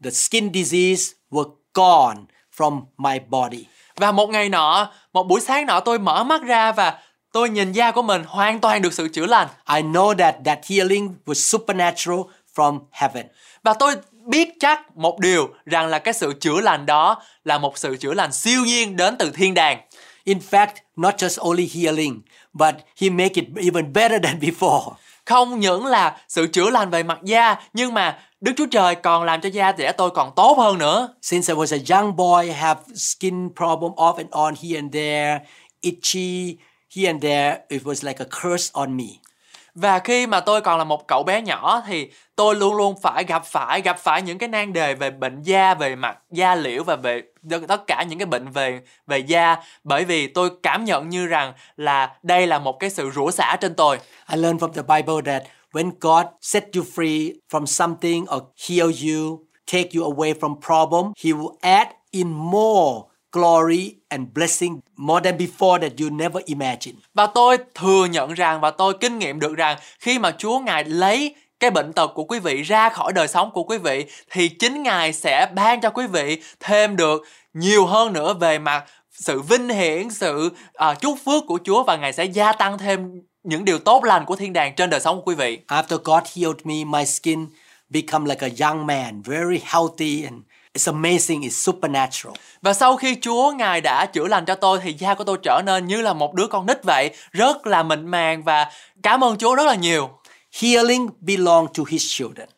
the 0.04 0.10
skin 0.10 0.52
disease 0.54 1.12
were 1.30 1.50
gone 1.74 2.16
from 2.56 2.82
my 2.96 3.18
body. 3.28 3.64
Và 3.96 4.12
một 4.12 4.30
ngày 4.30 4.48
nọ, 4.48 4.92
một 5.12 5.22
buổi 5.22 5.40
sáng 5.40 5.66
nọ 5.66 5.80
tôi 5.80 5.98
mở 5.98 6.24
mắt 6.24 6.42
ra 6.42 6.72
và 6.72 6.98
tôi 7.32 7.50
nhìn 7.50 7.72
da 7.72 7.90
của 7.90 8.02
mình 8.02 8.24
hoàn 8.26 8.60
toàn 8.60 8.82
được 8.82 8.92
sự 8.92 9.08
chữa 9.08 9.26
lành. 9.26 9.48
I 9.76 9.82
know 9.82 10.14
that 10.14 10.36
that 10.44 10.58
healing 10.66 11.14
was 11.26 11.34
supernatural 11.34 12.20
from 12.54 12.80
heaven. 12.90 13.26
Và 13.62 13.74
tôi 13.74 13.94
biết 14.28 14.48
chắc 14.60 14.96
một 14.96 15.18
điều 15.20 15.48
rằng 15.66 15.86
là 15.86 15.98
cái 15.98 16.14
sự 16.14 16.32
chữa 16.40 16.60
lành 16.60 16.86
đó 16.86 17.22
là 17.44 17.58
một 17.58 17.78
sự 17.78 17.96
chữa 17.96 18.14
lành 18.14 18.32
siêu 18.32 18.64
nhiên 18.64 18.96
đến 18.96 19.16
từ 19.18 19.30
thiên 19.30 19.54
đàng. 19.54 19.80
In 20.24 20.38
fact, 20.50 20.72
not 20.96 21.14
just 21.14 21.48
only 21.48 21.70
healing, 21.74 22.20
but 22.52 22.74
he 23.00 23.10
make 23.10 23.34
it 23.34 23.44
even 23.56 23.92
better 23.92 24.22
than 24.22 24.38
before. 24.40 24.92
Không 25.24 25.60
những 25.60 25.86
là 25.86 26.16
sự 26.28 26.46
chữa 26.46 26.70
lành 26.70 26.90
về 26.90 27.02
mặt 27.02 27.18
da 27.22 27.56
nhưng 27.72 27.94
mà 27.94 28.18
Đức 28.40 28.52
Chúa 28.56 28.66
Trời 28.70 28.94
còn 28.94 29.24
làm 29.24 29.40
cho 29.40 29.48
da 29.48 29.72
trẻ 29.72 29.92
tôi 29.92 30.10
còn 30.10 30.32
tốt 30.36 30.58
hơn 30.58 30.78
nữa. 30.78 31.14
Since 31.22 31.54
I 31.54 31.58
was 31.58 31.78
a 31.78 31.98
young 31.98 32.16
boy, 32.16 32.52
have 32.52 32.80
skin 32.94 33.48
problem 33.56 33.92
off 33.92 34.16
and 34.16 34.30
on 34.30 34.54
here 34.62 34.78
and 34.78 34.92
there, 34.92 35.40
itchy 35.80 36.56
here 36.96 37.10
and 37.10 37.22
there. 37.22 37.58
It 37.68 37.82
was 37.82 38.06
like 38.06 38.24
a 38.24 38.26
curse 38.30 38.70
on 38.72 38.96
me. 38.96 39.27
Và 39.80 39.98
khi 39.98 40.26
mà 40.26 40.40
tôi 40.40 40.60
còn 40.60 40.78
là 40.78 40.84
một 40.84 41.08
cậu 41.08 41.22
bé 41.22 41.42
nhỏ 41.42 41.82
thì 41.86 42.10
tôi 42.36 42.54
luôn 42.54 42.74
luôn 42.76 42.94
phải 43.02 43.24
gặp 43.24 43.44
phải 43.44 43.80
gặp 43.80 43.98
phải 43.98 44.22
những 44.22 44.38
cái 44.38 44.48
nan 44.48 44.72
đề 44.72 44.94
về 44.94 45.10
bệnh 45.10 45.42
da 45.42 45.74
về 45.74 45.96
mặt 45.96 46.18
da 46.30 46.54
liễu 46.54 46.84
và 46.84 46.96
về 46.96 47.22
tất 47.68 47.86
cả 47.86 48.02
những 48.02 48.18
cái 48.18 48.26
bệnh 48.26 48.48
về 48.48 48.80
về 49.06 49.18
da 49.18 49.56
bởi 49.84 50.04
vì 50.04 50.26
tôi 50.26 50.50
cảm 50.62 50.84
nhận 50.84 51.08
như 51.08 51.26
rằng 51.26 51.52
là 51.76 52.16
đây 52.22 52.46
là 52.46 52.58
một 52.58 52.80
cái 52.80 52.90
sự 52.90 53.10
rủa 53.10 53.30
xả 53.30 53.56
trên 53.60 53.74
tôi. 53.74 53.98
I 54.30 54.36
learned 54.36 54.62
from 54.62 54.72
the 54.72 54.82
Bible 54.82 55.32
that 55.32 55.42
when 55.72 55.90
God 56.00 56.26
set 56.40 56.64
you 56.76 56.82
free 56.94 57.32
from 57.50 57.66
something 57.66 58.22
or 58.36 58.42
heal 58.68 58.86
you, 58.86 59.38
take 59.72 59.88
you 59.94 60.12
away 60.14 60.34
from 60.40 60.60
problem, 60.60 61.12
he 61.24 61.32
will 61.32 61.54
add 61.60 61.90
in 62.10 62.28
more 62.28 63.00
glory 63.32 63.94
and 64.08 64.28
blessing 64.34 64.80
more 64.96 65.30
than 65.30 65.38
before 65.38 65.80
that 65.80 65.92
you 66.00 66.10
never 66.10 66.44
imagine. 66.44 66.94
Và 67.14 67.26
tôi 67.26 67.58
thừa 67.74 68.04
nhận 68.04 68.34
rằng 68.34 68.60
và 68.60 68.70
tôi 68.70 68.94
kinh 69.00 69.18
nghiệm 69.18 69.40
được 69.40 69.56
rằng 69.56 69.78
khi 69.98 70.18
mà 70.18 70.34
Chúa 70.38 70.58
Ngài 70.58 70.84
lấy 70.84 71.34
cái 71.60 71.70
bệnh 71.70 71.92
tật 71.92 72.10
của 72.14 72.24
quý 72.24 72.38
vị 72.38 72.62
ra 72.62 72.88
khỏi 72.88 73.12
đời 73.12 73.28
sống 73.28 73.50
của 73.50 73.62
quý 73.62 73.78
vị 73.78 74.04
thì 74.30 74.48
chính 74.48 74.82
Ngài 74.82 75.12
sẽ 75.12 75.50
ban 75.54 75.80
cho 75.80 75.90
quý 75.90 76.06
vị 76.06 76.42
thêm 76.60 76.96
được 76.96 77.22
nhiều 77.54 77.86
hơn 77.86 78.12
nữa 78.12 78.34
về 78.34 78.58
mặt 78.58 78.84
sự 79.10 79.42
vinh 79.42 79.68
hiển, 79.68 80.10
sự 80.10 80.50
uh, 80.90 81.00
chúc 81.00 81.18
phước 81.24 81.44
của 81.46 81.58
Chúa 81.64 81.84
và 81.84 81.96
Ngài 81.96 82.12
sẽ 82.12 82.24
gia 82.24 82.52
tăng 82.52 82.78
thêm 82.78 83.22
những 83.42 83.64
điều 83.64 83.78
tốt 83.78 84.04
lành 84.04 84.24
của 84.24 84.36
thiên 84.36 84.52
đàng 84.52 84.74
trên 84.74 84.90
đời 84.90 85.00
sống 85.00 85.16
của 85.16 85.22
quý 85.22 85.34
vị. 85.34 85.58
After 85.68 85.98
God 86.04 86.22
healed 86.36 86.60
me, 86.64 86.84
my 86.84 87.04
skin 87.04 87.46
become 87.90 88.26
like 88.28 88.46
a 88.46 88.68
young 88.68 88.86
man, 88.86 89.22
very 89.22 89.60
healthy 89.64 90.22
and 90.22 90.42
it's 90.74 90.92
amazing, 91.00 91.40
it's 91.40 91.50
supernatural. 91.50 92.34
Và 92.62 92.72
sau 92.72 92.96
khi 92.96 93.16
Chúa 93.20 93.52
Ngài 93.52 93.80
đã 93.80 94.06
chữa 94.06 94.28
lành 94.28 94.44
cho 94.44 94.54
tôi 94.54 94.80
thì 94.82 94.92
da 94.92 95.14
của 95.14 95.24
tôi 95.24 95.38
trở 95.42 95.62
nên 95.66 95.86
như 95.86 96.02
là 96.02 96.12
một 96.12 96.34
đứa 96.34 96.46
con 96.46 96.66
nít 96.66 96.84
vậy, 96.84 97.10
rất 97.32 97.66
là 97.66 97.82
mịn 97.82 98.06
màng 98.06 98.42
và 98.42 98.70
cảm 99.02 99.24
ơn 99.24 99.38
Chúa 99.38 99.54
rất 99.54 99.66
là 99.66 99.74
nhiều. 99.74 100.10
Healing 100.60 101.08
belong 101.20 101.66
to 101.78 101.84
his 101.88 102.02
children. 102.08 102.48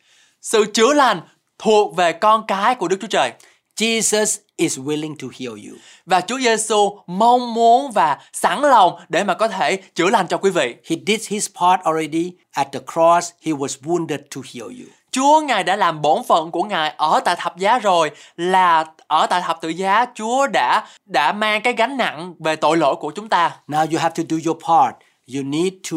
Sự 0.42 0.64
chữa 0.74 0.94
lành 0.94 1.20
thuộc 1.58 1.96
về 1.96 2.12
con 2.12 2.44
cái 2.48 2.74
của 2.74 2.88
Đức 2.88 2.96
Chúa 3.00 3.06
Trời. 3.06 3.32
Jesus 3.76 4.38
is 4.56 4.78
willing 4.78 5.16
to 5.16 5.28
heal 5.38 5.52
you. 5.52 5.76
Và 6.06 6.20
Chúa 6.20 6.38
Giêsu 6.38 6.98
mong 7.06 7.54
muốn 7.54 7.90
và 7.90 8.18
sẵn 8.32 8.60
lòng 8.60 9.00
để 9.08 9.24
mà 9.24 9.34
có 9.34 9.48
thể 9.48 9.76
chữa 9.94 10.10
lành 10.10 10.26
cho 10.28 10.36
quý 10.36 10.50
vị. 10.50 10.74
He 10.86 10.96
did 11.06 11.28
his 11.28 11.48
part 11.60 11.80
already 11.84 12.32
at 12.50 12.68
the 12.72 12.80
cross. 12.92 13.30
He 13.42 13.52
was 13.52 13.82
wounded 13.82 14.18
to 14.34 14.40
heal 14.54 14.68
you. 14.68 14.88
Chúa 15.12 15.40
Ngài 15.40 15.64
đã 15.64 15.76
làm 15.76 16.02
bổn 16.02 16.22
phận 16.28 16.50
của 16.50 16.62
Ngài 16.62 16.94
ở 16.96 17.20
tại 17.24 17.36
thập 17.38 17.56
giá 17.56 17.78
rồi, 17.78 18.10
là 18.36 18.84
ở 19.06 19.26
tại 19.26 19.42
thập 19.46 19.60
tự 19.60 19.68
giá, 19.68 20.06
Chúa 20.14 20.46
đã 20.46 20.86
đã 21.06 21.32
mang 21.32 21.62
cái 21.62 21.72
gánh 21.72 21.96
nặng 21.96 22.34
về 22.38 22.56
tội 22.56 22.76
lỗi 22.76 22.96
của 22.96 23.10
chúng 23.10 23.28
ta. 23.28 23.56
Now 23.68 23.86
you 23.92 23.98
have 23.98 24.14
to 24.16 24.22
do 24.28 24.36
your 24.46 24.62
part. 24.68 24.94
You 25.34 25.42
need 25.42 25.72
to 25.90 25.96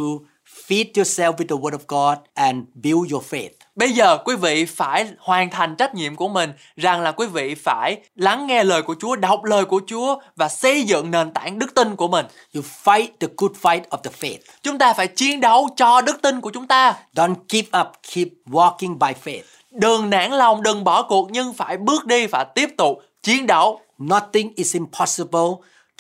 feed 0.68 0.86
yourself 0.94 1.36
with 1.36 1.48
the 1.48 1.56
word 1.56 1.78
of 1.78 1.86
God 1.88 2.18
and 2.34 2.58
build 2.84 3.12
your 3.12 3.24
faith. 3.30 3.63
Bây 3.76 3.92
giờ 3.92 4.18
quý 4.18 4.36
vị 4.36 4.66
phải 4.66 5.08
hoàn 5.20 5.50
thành 5.50 5.76
trách 5.76 5.96
nhiệm 5.96 6.16
của 6.16 6.28
mình 6.28 6.54
rằng 6.76 7.02
là 7.02 7.12
quý 7.12 7.28
vị 7.28 7.56
phải 7.56 7.98
lắng 8.16 8.48
nghe 8.48 8.64
lời 8.64 8.82
của 8.82 8.96
Chúa, 9.00 9.16
đọc 9.16 9.44
lời 9.44 9.66
của 9.66 9.82
Chúa 9.88 10.18
và 10.36 10.50
xây 10.50 10.84
dựng 10.84 11.12
nền 11.12 11.32
tảng 11.34 11.60
đức 11.60 11.76
tin 11.76 11.96
của 11.96 12.08
mình. 12.08 12.26
You 12.56 12.64
fight 12.84 13.08
the 13.20 13.28
good 13.38 13.52
fight 13.62 13.82
of 13.90 13.98
the 13.98 14.12
faith. 14.20 14.38
Chúng 14.64 14.78
ta 14.78 14.94
phải 14.94 15.08
chiến 15.08 15.40
đấu 15.40 15.70
cho 15.76 16.02
đức 16.02 16.22
tin 16.22 16.42
của 16.42 16.50
chúng 16.54 16.68
ta. 16.68 16.96
Don't 17.16 17.36
give 17.50 17.80
up. 17.82 17.88
Keep 18.14 18.28
walking 18.46 18.98
by 18.98 19.14
faith. 19.24 19.44
Đừng 19.72 20.10
nản 20.10 20.32
lòng, 20.32 20.64
đừng 20.64 20.84
bỏ 20.84 21.02
cuộc 21.02 21.32
nhưng 21.32 21.54
phải 21.54 21.78
bước 21.78 22.06
đi 22.06 22.28
và 22.28 22.44
tiếp 22.44 22.70
tục 22.78 22.98
chiến 23.24 23.48
đấu. 23.48 23.82
Nothing 24.00 24.54
is 24.56 24.74
impossible 24.74 25.50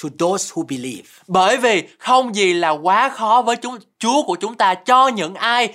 to 0.03 0.09
those 0.19 0.53
who 0.53 0.65
believe. 0.69 1.03
Bởi 1.27 1.57
vì 1.57 1.83
không 1.99 2.35
gì 2.35 2.53
là 2.53 2.69
quá 2.69 3.09
khó 3.09 3.41
với 3.41 3.55
chúng 3.55 3.77
Chúa 3.99 4.23
của 4.23 4.35
chúng 4.35 4.55
ta 4.55 4.73
cho 4.73 5.07
những 5.07 5.35
ai 5.35 5.73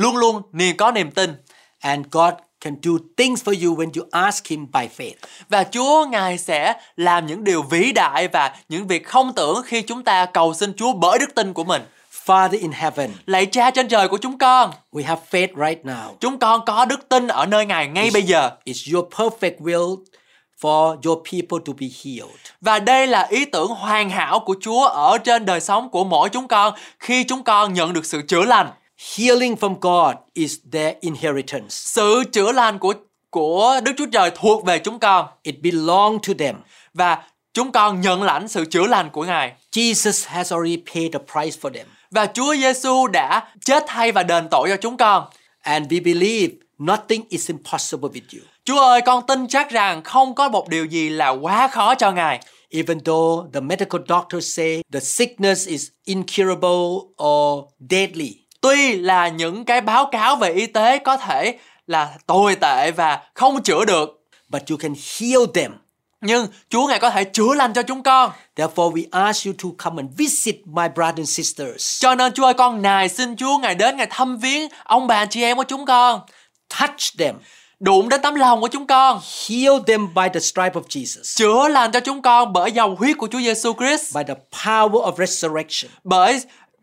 luôn 0.00 0.16
luôn 0.16 0.42
niềm 0.52 0.76
có 0.76 0.90
niềm 0.90 1.10
tin. 1.10 1.34
And 1.80 2.06
God 2.10 2.34
can 2.60 2.76
do 2.82 2.92
things 3.16 3.42
for 3.44 3.66
you 3.66 3.76
when 3.76 3.90
you 3.96 4.08
ask 4.10 4.46
Him 4.46 4.66
by 4.72 4.88
faith. 4.98 5.14
Và 5.48 5.64
Chúa 5.64 6.06
Ngài 6.06 6.38
sẽ 6.38 6.74
làm 6.96 7.26
những 7.26 7.44
điều 7.44 7.62
vĩ 7.62 7.92
đại 7.92 8.28
và 8.28 8.54
những 8.68 8.86
việc 8.86 9.06
không 9.06 9.32
tưởng 9.34 9.62
khi 9.64 9.82
chúng 9.82 10.04
ta 10.04 10.26
cầu 10.26 10.54
xin 10.54 10.72
Chúa 10.76 10.92
bởi 10.92 11.18
đức 11.18 11.34
tin 11.34 11.52
của 11.52 11.64
mình. 11.64 11.82
Father 12.26 12.60
in 12.60 12.72
heaven, 12.72 13.10
Lạy 13.26 13.46
Cha 13.46 13.70
trên 13.70 13.88
trời 13.88 14.08
của 14.08 14.18
chúng 14.18 14.38
con, 14.38 14.70
we 14.92 15.04
have 15.04 15.22
faith 15.30 15.68
right 15.68 15.84
now. 15.84 16.14
chúng 16.20 16.38
con 16.38 16.64
có 16.66 16.84
đức 16.84 17.08
tin 17.08 17.28
ở 17.28 17.46
nơi 17.46 17.66
Ngài 17.66 17.88
ngay 17.88 18.10
bây 18.12 18.22
giờ. 18.22 18.50
It's 18.64 18.94
your 18.94 19.14
perfect 19.14 19.58
will 19.58 19.96
for 20.60 20.96
your 21.04 21.18
people 21.32 21.58
to 21.66 21.72
be 21.80 21.86
healed. 22.04 22.36
Và 22.60 22.78
đây 22.78 23.06
là 23.06 23.26
ý 23.30 23.44
tưởng 23.44 23.68
hoàn 23.68 24.10
hảo 24.10 24.40
của 24.40 24.54
Chúa 24.60 24.86
ở 24.86 25.18
trên 25.18 25.46
đời 25.46 25.60
sống 25.60 25.90
của 25.90 26.04
mỗi 26.04 26.28
chúng 26.28 26.48
con 26.48 26.74
khi 26.98 27.24
chúng 27.24 27.42
con 27.42 27.72
nhận 27.74 27.92
được 27.92 28.04
sự 28.04 28.22
chữa 28.28 28.44
lành. 28.44 28.70
Healing 29.00 29.56
from 29.56 29.74
God 29.80 30.16
is 30.34 30.56
their 30.72 30.94
inheritance. 31.00 31.68
Sự 31.68 32.22
chữa 32.32 32.52
lành 32.52 32.78
của 32.78 32.94
của 33.30 33.80
Đức 33.84 33.92
Chúa 33.98 34.06
Trời 34.12 34.30
thuộc 34.34 34.64
về 34.64 34.78
chúng 34.78 34.98
con 34.98 35.26
It 35.42 35.54
belongs 35.62 36.28
to 36.28 36.34
them. 36.38 36.56
và 36.94 37.22
chúng 37.54 37.72
con 37.72 38.00
nhận 38.00 38.22
lãnh 38.22 38.48
sự 38.48 38.64
chữa 38.64 38.86
lành 38.86 39.10
của 39.10 39.24
Ngài. 39.24 39.52
Jesus 39.72 40.24
has 40.28 40.52
already 40.52 40.82
paid 40.94 41.12
the 41.12 41.18
price 41.32 41.58
for 41.60 41.70
them. 41.72 41.86
Và 42.10 42.26
Chúa 42.26 42.54
Giêsu 42.54 43.06
đã 43.06 43.48
chết 43.64 43.84
thay 43.86 44.12
và 44.12 44.22
đền 44.22 44.48
tội 44.50 44.68
cho 44.68 44.76
chúng 44.76 44.96
con. 44.96 45.24
And 45.60 45.92
we 45.92 46.04
believe 46.04 46.54
nothing 46.78 47.22
is 47.28 47.50
impossible 47.50 48.08
with 48.08 48.38
you. 48.38 48.44
Chúa 48.64 48.78
ơi, 48.80 49.00
con 49.00 49.26
tin 49.26 49.48
chắc 49.48 49.70
rằng 49.70 50.02
không 50.02 50.34
có 50.34 50.48
một 50.48 50.68
điều 50.68 50.84
gì 50.84 51.08
là 51.08 51.28
quá 51.28 51.68
khó 51.68 51.94
cho 51.94 52.12
Ngài. 52.12 52.40
Even 52.70 53.00
though 53.00 53.52
the 53.54 53.60
medical 53.60 54.00
doctors 54.08 54.56
say 54.56 54.82
the 54.92 55.00
sickness 55.00 55.68
is 55.68 55.88
incurable 56.04 56.88
or 57.24 57.64
deadly, 57.90 58.34
Tuy 58.60 58.96
là 58.96 59.28
những 59.28 59.64
cái 59.64 59.80
báo 59.80 60.06
cáo 60.12 60.36
về 60.36 60.52
y 60.52 60.66
tế 60.66 60.98
có 60.98 61.16
thể 61.16 61.58
là 61.86 62.08
tồi 62.26 62.54
tệ 62.56 62.90
và 62.90 63.20
không 63.34 63.62
chữa 63.62 63.84
được, 63.84 64.20
but 64.48 64.62
you 64.70 64.76
can 64.76 64.94
heal 65.18 65.42
them. 65.54 65.72
nhưng 66.20 66.46
Chúa 66.70 66.86
Ngài 66.86 66.98
có 66.98 67.10
thể 67.10 67.24
chữa 67.24 67.54
lành 67.54 67.72
cho 67.72 67.82
chúng 67.82 68.02
con. 68.02 68.30
Therefore, 68.56 68.92
we 68.92 69.04
ask 69.10 69.46
you 69.46 69.52
to 69.62 69.68
come 69.84 70.02
and 70.02 70.16
visit 70.18 70.56
my 70.66 70.88
brothers 70.94 71.18
and 71.18 71.30
sisters. 71.30 72.00
Cho 72.02 72.14
nên 72.14 72.32
Chúa 72.32 72.44
ơi, 72.44 72.54
con 72.54 72.82
nài 72.82 73.08
xin 73.08 73.36
Chúa 73.36 73.58
Ngài 73.58 73.74
đến 73.74 73.96
Ngài 73.96 74.06
thăm 74.10 74.36
viếng 74.38 74.68
ông 74.84 75.06
bà 75.06 75.26
chị 75.26 75.42
em 75.42 75.56
của 75.56 75.64
chúng 75.64 75.84
con. 75.86 76.20
Touch 76.80 77.18
them. 77.18 77.34
Đụng 77.80 78.08
đến 78.08 78.22
tấm 78.22 78.34
lòng 78.34 78.60
của 78.60 78.68
chúng 78.68 78.86
con. 78.86 79.20
Heal 79.48 79.72
them 79.86 80.14
by 80.14 80.22
the 80.34 80.40
stripe 80.40 80.72
of 80.80 80.82
Jesus, 80.88 81.22
Chữa 81.36 81.68
lành 81.68 81.92
cho 81.92 82.00
chúng 82.00 82.22
con 82.22 82.52
bởi 82.52 82.72
dòng 82.72 82.96
huyết 82.96 83.18
của 83.18 83.28
Chúa 83.30 83.38
Giêsu 83.40 83.72
Christ. 83.72 84.14
by 84.16 84.22
the 84.28 84.34
power 84.64 85.12
of 85.12 85.16
resurrection. 85.16 85.90
Bởi 86.04 86.40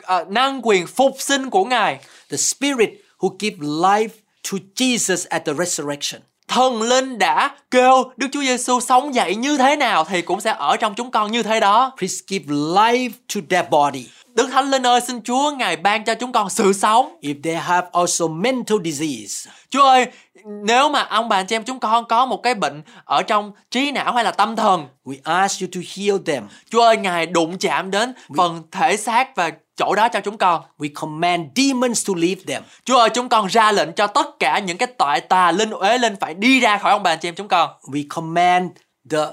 ờ, 0.07 0.25
năng 0.29 0.61
quyền 0.63 0.87
phục 0.87 1.15
sinh 1.19 1.49
của 1.49 1.65
Ngài. 1.65 1.99
The 2.31 2.37
Spirit 2.37 2.89
who 3.19 3.35
give 3.39 3.57
life 3.57 4.09
to 4.51 4.57
Jesus 4.75 5.25
at 5.29 5.45
the 5.45 5.53
resurrection. 5.53 6.21
Thần 6.47 6.81
linh 6.81 7.17
đã 7.17 7.55
kêu 7.71 8.11
Đức 8.17 8.27
Chúa 8.31 8.41
Giêsu 8.41 8.79
sống 8.79 9.15
dậy 9.15 9.35
như 9.35 9.57
thế 9.57 9.75
nào 9.75 10.03
thì 10.03 10.21
cũng 10.21 10.41
sẽ 10.41 10.55
ở 10.57 10.77
trong 10.77 10.93
chúng 10.95 11.11
con 11.11 11.31
như 11.31 11.43
thế 11.43 11.59
đó. 11.59 11.91
Please 11.97 12.15
give 12.27 12.45
life 12.55 13.09
to 13.35 13.41
their 13.49 13.65
body. 13.69 14.05
Đức 14.33 14.47
Thánh 14.51 14.69
Linh 14.71 14.87
ơi, 14.87 15.01
xin 15.01 15.21
Chúa 15.23 15.51
Ngài 15.51 15.75
ban 15.75 16.03
cho 16.03 16.15
chúng 16.15 16.31
con 16.31 16.49
sự 16.49 16.73
sống. 16.73 17.17
If 17.21 17.35
they 17.43 17.55
have 17.55 17.87
also 17.93 18.27
mental 18.27 18.77
disease, 18.83 19.51
Chúa 19.69 19.83
ơi, 19.83 20.05
nếu 20.43 20.89
mà 20.89 21.01
ông 21.01 21.29
bà 21.29 21.37
anh 21.37 21.47
chị 21.47 21.55
em 21.55 21.63
chúng 21.63 21.79
con 21.79 22.05
có 22.05 22.25
một 22.25 22.43
cái 22.43 22.55
bệnh 22.55 22.81
ở 23.05 23.23
trong 23.23 23.51
trí 23.71 23.91
não 23.91 24.13
hay 24.13 24.23
là 24.23 24.31
tâm 24.31 24.55
thần, 24.55 24.87
we 25.05 25.15
ask 25.23 25.61
you 25.61 25.67
to 25.75 25.81
heal 25.95 26.17
them. 26.25 26.47
Chúa 26.69 26.81
ơi, 26.81 26.97
Ngài 26.97 27.25
đụng 27.25 27.57
chạm 27.57 27.91
đến 27.91 28.13
phần 28.37 28.63
thể 28.71 28.97
xác 28.97 29.35
và 29.35 29.51
chỗ 29.77 29.95
đó 29.95 30.07
cho 30.07 30.19
chúng 30.19 30.37
con. 30.37 30.61
We 30.77 30.89
command 30.95 31.41
demons 31.55 32.07
to 32.07 32.13
leave 32.17 32.41
them. 32.47 32.63
Chúa 32.85 32.97
ơi, 32.97 33.09
chúng 33.09 33.29
con 33.29 33.47
ra 33.47 33.71
lệnh 33.71 33.93
cho 33.93 34.07
tất 34.07 34.39
cả 34.39 34.59
những 34.59 34.77
cái 34.77 34.87
tội 34.97 35.19
tà 35.19 35.51
linh 35.51 35.71
uế 35.71 35.97
linh 35.97 36.15
phải 36.19 36.33
đi 36.33 36.59
ra 36.59 36.77
khỏi 36.77 36.91
ông 36.91 37.03
bà 37.03 37.15
chị 37.15 37.27
em 37.27 37.35
chúng 37.35 37.47
con. 37.47 37.69
We 37.83 38.03
command 38.09 38.71
the 39.09 39.25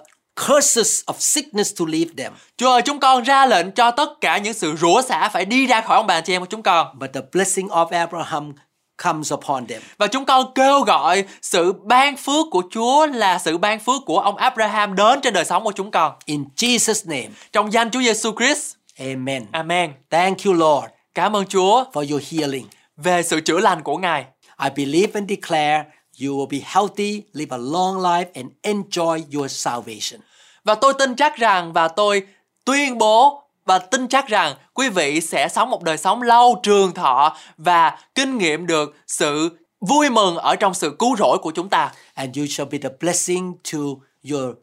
curses 0.46 1.00
of 1.06 1.14
sickness 1.18 1.72
to 1.78 1.84
leave 1.88 2.10
them. 2.16 2.32
Chúa 2.56 2.70
ơi, 2.70 2.82
chúng 2.82 3.00
con 3.00 3.22
ra 3.22 3.46
lệnh 3.46 3.70
cho 3.70 3.90
tất 3.90 4.08
cả 4.20 4.38
những 4.38 4.54
sự 4.54 4.76
rủa 4.76 5.02
xả 5.02 5.28
phải 5.28 5.44
đi 5.44 5.66
ra 5.66 5.80
khỏi 5.80 5.96
ông 5.96 6.06
bà 6.06 6.20
chị 6.20 6.34
em 6.34 6.42
của 6.42 6.46
chúng 6.50 6.62
con. 6.62 6.98
But 6.98 7.10
the 7.12 7.20
blessing 7.32 7.68
of 7.68 7.86
Abraham 7.86 8.52
comes 9.02 9.32
upon 9.32 9.66
them. 9.66 9.82
Và 9.98 10.06
chúng 10.06 10.24
con 10.24 10.52
kêu 10.54 10.80
gọi 10.80 11.24
sự 11.42 11.72
ban 11.72 12.16
phước 12.16 12.46
của 12.50 12.62
Chúa 12.70 13.06
là 13.06 13.38
sự 13.38 13.58
ban 13.58 13.80
phước 13.80 14.02
của 14.06 14.18
ông 14.18 14.36
Abraham 14.36 14.94
đến 14.94 15.20
trên 15.20 15.34
đời 15.34 15.44
sống 15.44 15.64
của 15.64 15.72
chúng 15.72 15.90
con. 15.90 16.12
In 16.24 16.44
Jesus' 16.56 17.10
name, 17.10 17.28
Trong 17.52 17.72
danh 17.72 17.90
Chúa 17.90 18.00
Giêsu 18.00 18.32
Christ. 18.38 18.74
Amen. 18.98 19.46
Amen. 19.52 19.92
Thank 20.10 20.38
you, 20.46 20.54
Lord, 20.54 20.86
Cảm 21.14 21.36
ơn 21.36 21.46
Chúa 21.46 21.84
for 21.92 22.10
your 22.12 22.22
healing. 22.32 22.66
về 22.96 23.22
sự 23.22 23.40
chữa 23.40 23.58
lành 23.58 23.82
của 23.82 23.96
Ngài. 23.96 24.24
I 24.62 24.68
believe 24.76 25.10
and 25.14 25.30
declare 25.30 25.84
you 26.22 26.36
will 26.36 26.48
be 26.48 26.58
healthy, 26.64 27.22
live 27.32 27.56
a 27.56 27.58
long 27.58 27.96
life, 27.96 28.24
and 28.34 28.46
enjoy 28.62 29.22
your 29.34 29.52
salvation. 29.52 30.20
Và 30.64 30.74
tôi 30.74 30.94
tin 30.98 31.16
chắc 31.16 31.36
rằng 31.36 31.72
và 31.72 31.88
tôi 31.88 32.22
tuyên 32.64 32.98
bố 32.98 33.42
và 33.66 33.78
tin 33.78 34.08
chắc 34.08 34.26
rằng 34.28 34.54
quý 34.74 34.88
vị 34.88 35.20
sẽ 35.20 35.48
sống 35.48 35.70
một 35.70 35.82
đời 35.82 35.96
sống 35.96 36.22
lâu 36.22 36.60
trường 36.62 36.94
thọ 36.94 37.36
và 37.58 37.98
kinh 38.14 38.38
nghiệm 38.38 38.66
được 38.66 38.94
sự 39.06 39.58
vui 39.80 40.10
mừng 40.10 40.36
ở 40.36 40.56
trong 40.56 40.74
sự 40.74 40.96
cứu 40.98 41.16
rỗi 41.16 41.38
của 41.38 41.50
chúng 41.50 41.68
ta. 41.68 41.92
And 42.14 42.38
you 42.38 42.46
shall 42.46 42.70
be 42.70 42.78
the 42.78 42.88
blessing 43.00 43.52
to 43.72 43.78
your 44.30 44.54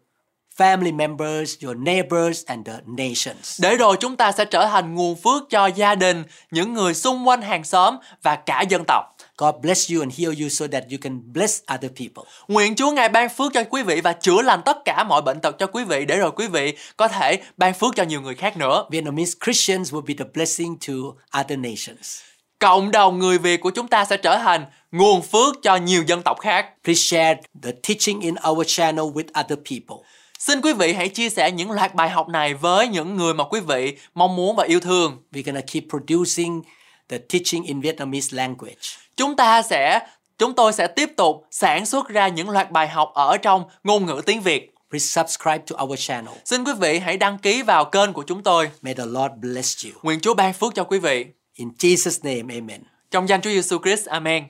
family 0.57 0.95
members, 0.95 1.55
your 1.63 1.77
neighbors, 1.77 2.45
and 2.45 2.67
the 2.67 2.73
nations. 2.85 3.61
Để 3.61 3.75
rồi 3.75 3.97
chúng 3.99 4.17
ta 4.17 4.31
sẽ 4.31 4.45
trở 4.45 4.65
thành 4.65 4.95
nguồn 4.95 5.15
phước 5.15 5.43
cho 5.49 5.65
gia 5.65 5.95
đình, 5.95 6.23
những 6.51 6.73
người 6.73 6.93
xung 6.93 7.27
quanh 7.27 7.41
hàng 7.41 7.63
xóm 7.63 7.97
và 8.23 8.35
cả 8.35 8.61
dân 8.61 8.83
tộc. 8.87 9.05
God 9.37 9.55
bless 9.61 9.91
you 9.91 10.01
and 10.01 10.19
heal 10.19 10.41
you 10.41 10.49
so 10.49 10.67
that 10.67 10.83
you 10.91 10.97
can 11.01 11.33
bless 11.33 11.61
other 11.73 11.91
people. 11.99 12.31
Nguyện 12.47 12.75
Chúa 12.75 12.91
Ngài 12.91 13.09
ban 13.09 13.29
phước 13.29 13.53
cho 13.53 13.63
quý 13.69 13.83
vị 13.83 14.01
và 14.01 14.13
chữa 14.13 14.41
lành 14.41 14.61
tất 14.65 14.77
cả 14.85 15.03
mọi 15.03 15.21
bệnh 15.21 15.39
tật 15.39 15.55
cho 15.59 15.67
quý 15.67 15.83
vị 15.83 16.05
để 16.05 16.17
rồi 16.17 16.31
quý 16.31 16.47
vị 16.47 16.77
có 16.97 17.07
thể 17.07 17.41
ban 17.57 17.73
phước 17.73 17.95
cho 17.95 18.03
nhiều 18.03 18.21
người 18.21 18.35
khác 18.35 18.57
nữa. 18.57 18.85
Vietnamese 18.89 19.33
Christians 19.45 19.93
will 19.93 20.05
be 20.05 20.13
the 20.17 20.25
blessing 20.33 20.77
to 20.87 20.93
other 21.39 21.59
nations. 21.59 22.19
Cộng 22.59 22.91
đồng 22.91 23.19
người 23.19 23.37
Việt 23.37 23.61
của 23.61 23.69
chúng 23.69 23.87
ta 23.87 24.05
sẽ 24.05 24.17
trở 24.17 24.37
thành 24.37 24.65
nguồn 24.91 25.21
phước 25.21 25.55
cho 25.63 25.75
nhiều 25.75 26.03
dân 26.07 26.21
tộc 26.21 26.39
khác. 26.39 26.65
Please 26.83 26.99
share 26.99 27.41
the 27.63 27.71
teaching 27.71 28.19
in 28.21 28.35
our 28.49 28.67
channel 28.67 29.05
with 29.05 29.43
other 29.43 29.59
people. 29.69 30.07
Xin 30.41 30.61
quý 30.61 30.73
vị 30.73 30.93
hãy 30.93 31.09
chia 31.09 31.29
sẻ 31.29 31.51
những 31.51 31.71
loạt 31.71 31.95
bài 31.95 32.09
học 32.09 32.29
này 32.29 32.53
với 32.53 32.87
những 32.87 33.15
người 33.15 33.33
mà 33.33 33.43
quý 33.43 33.59
vị 33.59 33.97
mong 34.15 34.35
muốn 34.35 34.55
và 34.55 34.63
yêu 34.63 34.79
thương. 34.79 35.17
We're 35.31 35.43
gonna 35.45 35.61
keep 35.61 35.83
producing 35.89 36.61
the 37.09 37.17
teaching 37.17 37.63
in 37.63 37.81
Vietnamese 37.81 38.37
language. 38.37 38.75
Chúng 39.17 39.35
ta 39.35 39.61
sẽ 39.61 39.99
chúng 40.37 40.53
tôi 40.53 40.73
sẽ 40.73 40.87
tiếp 40.87 41.09
tục 41.17 41.45
sản 41.51 41.85
xuất 41.85 42.09
ra 42.09 42.27
những 42.27 42.49
loạt 42.49 42.71
bài 42.71 42.87
học 42.87 43.11
ở 43.13 43.37
trong 43.37 43.63
ngôn 43.83 44.05
ngữ 44.05 44.21
tiếng 44.25 44.41
Việt. 44.41 44.73
Please 44.89 45.05
subscribe 45.05 45.63
to 45.67 45.83
our 45.83 45.99
channel. 45.99 46.33
Xin 46.45 46.63
quý 46.63 46.71
vị 46.79 46.99
hãy 46.99 47.17
đăng 47.17 47.37
ký 47.37 47.61
vào 47.61 47.85
kênh 47.85 48.13
của 48.13 48.23
chúng 48.27 48.43
tôi. 48.43 48.69
May 48.81 48.93
the 48.93 49.05
Lord 49.05 49.33
bless 49.41 49.85
you. 49.85 49.91
Nguyện 50.03 50.19
Chúa 50.19 50.33
ban 50.33 50.53
phước 50.53 50.75
cho 50.75 50.83
quý 50.83 50.99
vị. 50.99 51.25
In 51.55 51.69
Jesus' 51.79 52.19
name, 52.23 52.55
amen. 52.55 52.81
Trong 53.11 53.29
danh 53.29 53.41
Chúa 53.41 53.49
Giêsu 53.49 53.77
Christ. 53.83 54.07
Amen. 54.07 54.43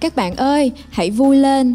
Các 0.00 0.16
bạn 0.16 0.36
ơi, 0.36 0.72
hãy 0.90 1.10
vui 1.10 1.36
lên, 1.36 1.74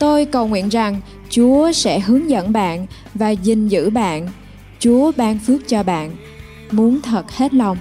Tôi 0.00 0.24
cầu 0.24 0.46
nguyện 0.46 0.68
rằng 0.68 1.00
Chúa 1.30 1.72
sẽ 1.72 2.00
hướng 2.00 2.30
dẫn 2.30 2.52
bạn 2.52 2.86
và 3.14 3.30
gìn 3.30 3.68
giữ 3.68 3.90
bạn. 3.90 4.28
Chúa 4.78 5.12
ban 5.16 5.38
phước 5.38 5.68
cho 5.68 5.82
bạn. 5.82 6.10
Muốn 6.70 7.00
thật 7.02 7.30
hết 7.32 7.54
lòng. 7.54 7.76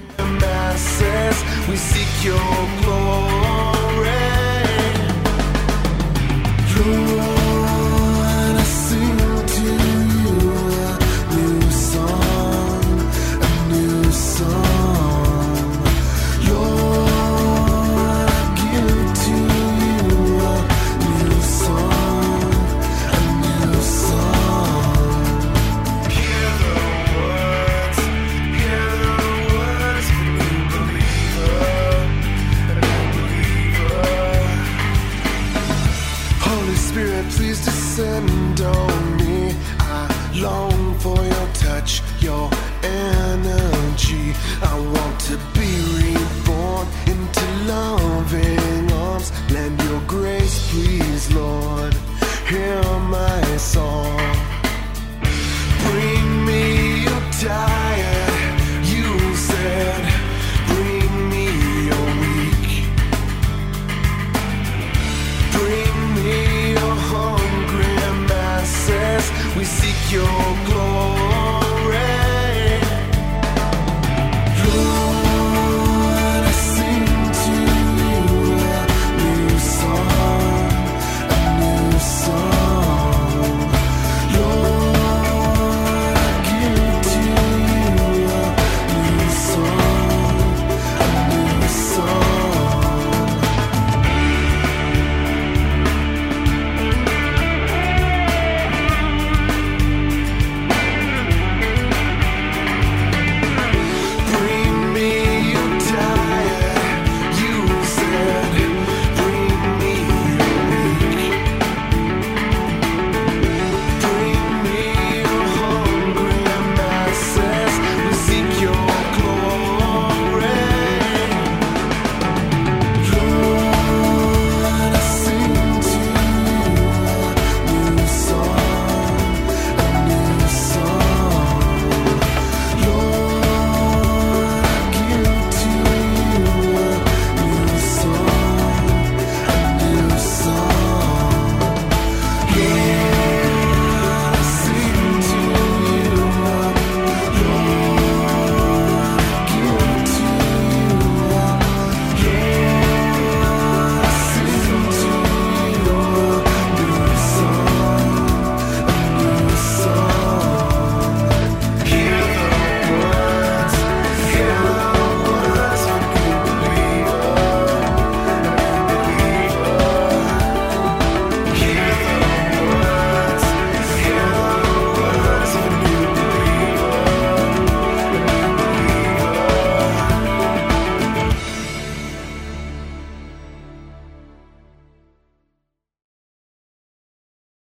we 1.70 1.76
seek 1.76 2.26
your 2.26 2.42
glory. 2.82 3.50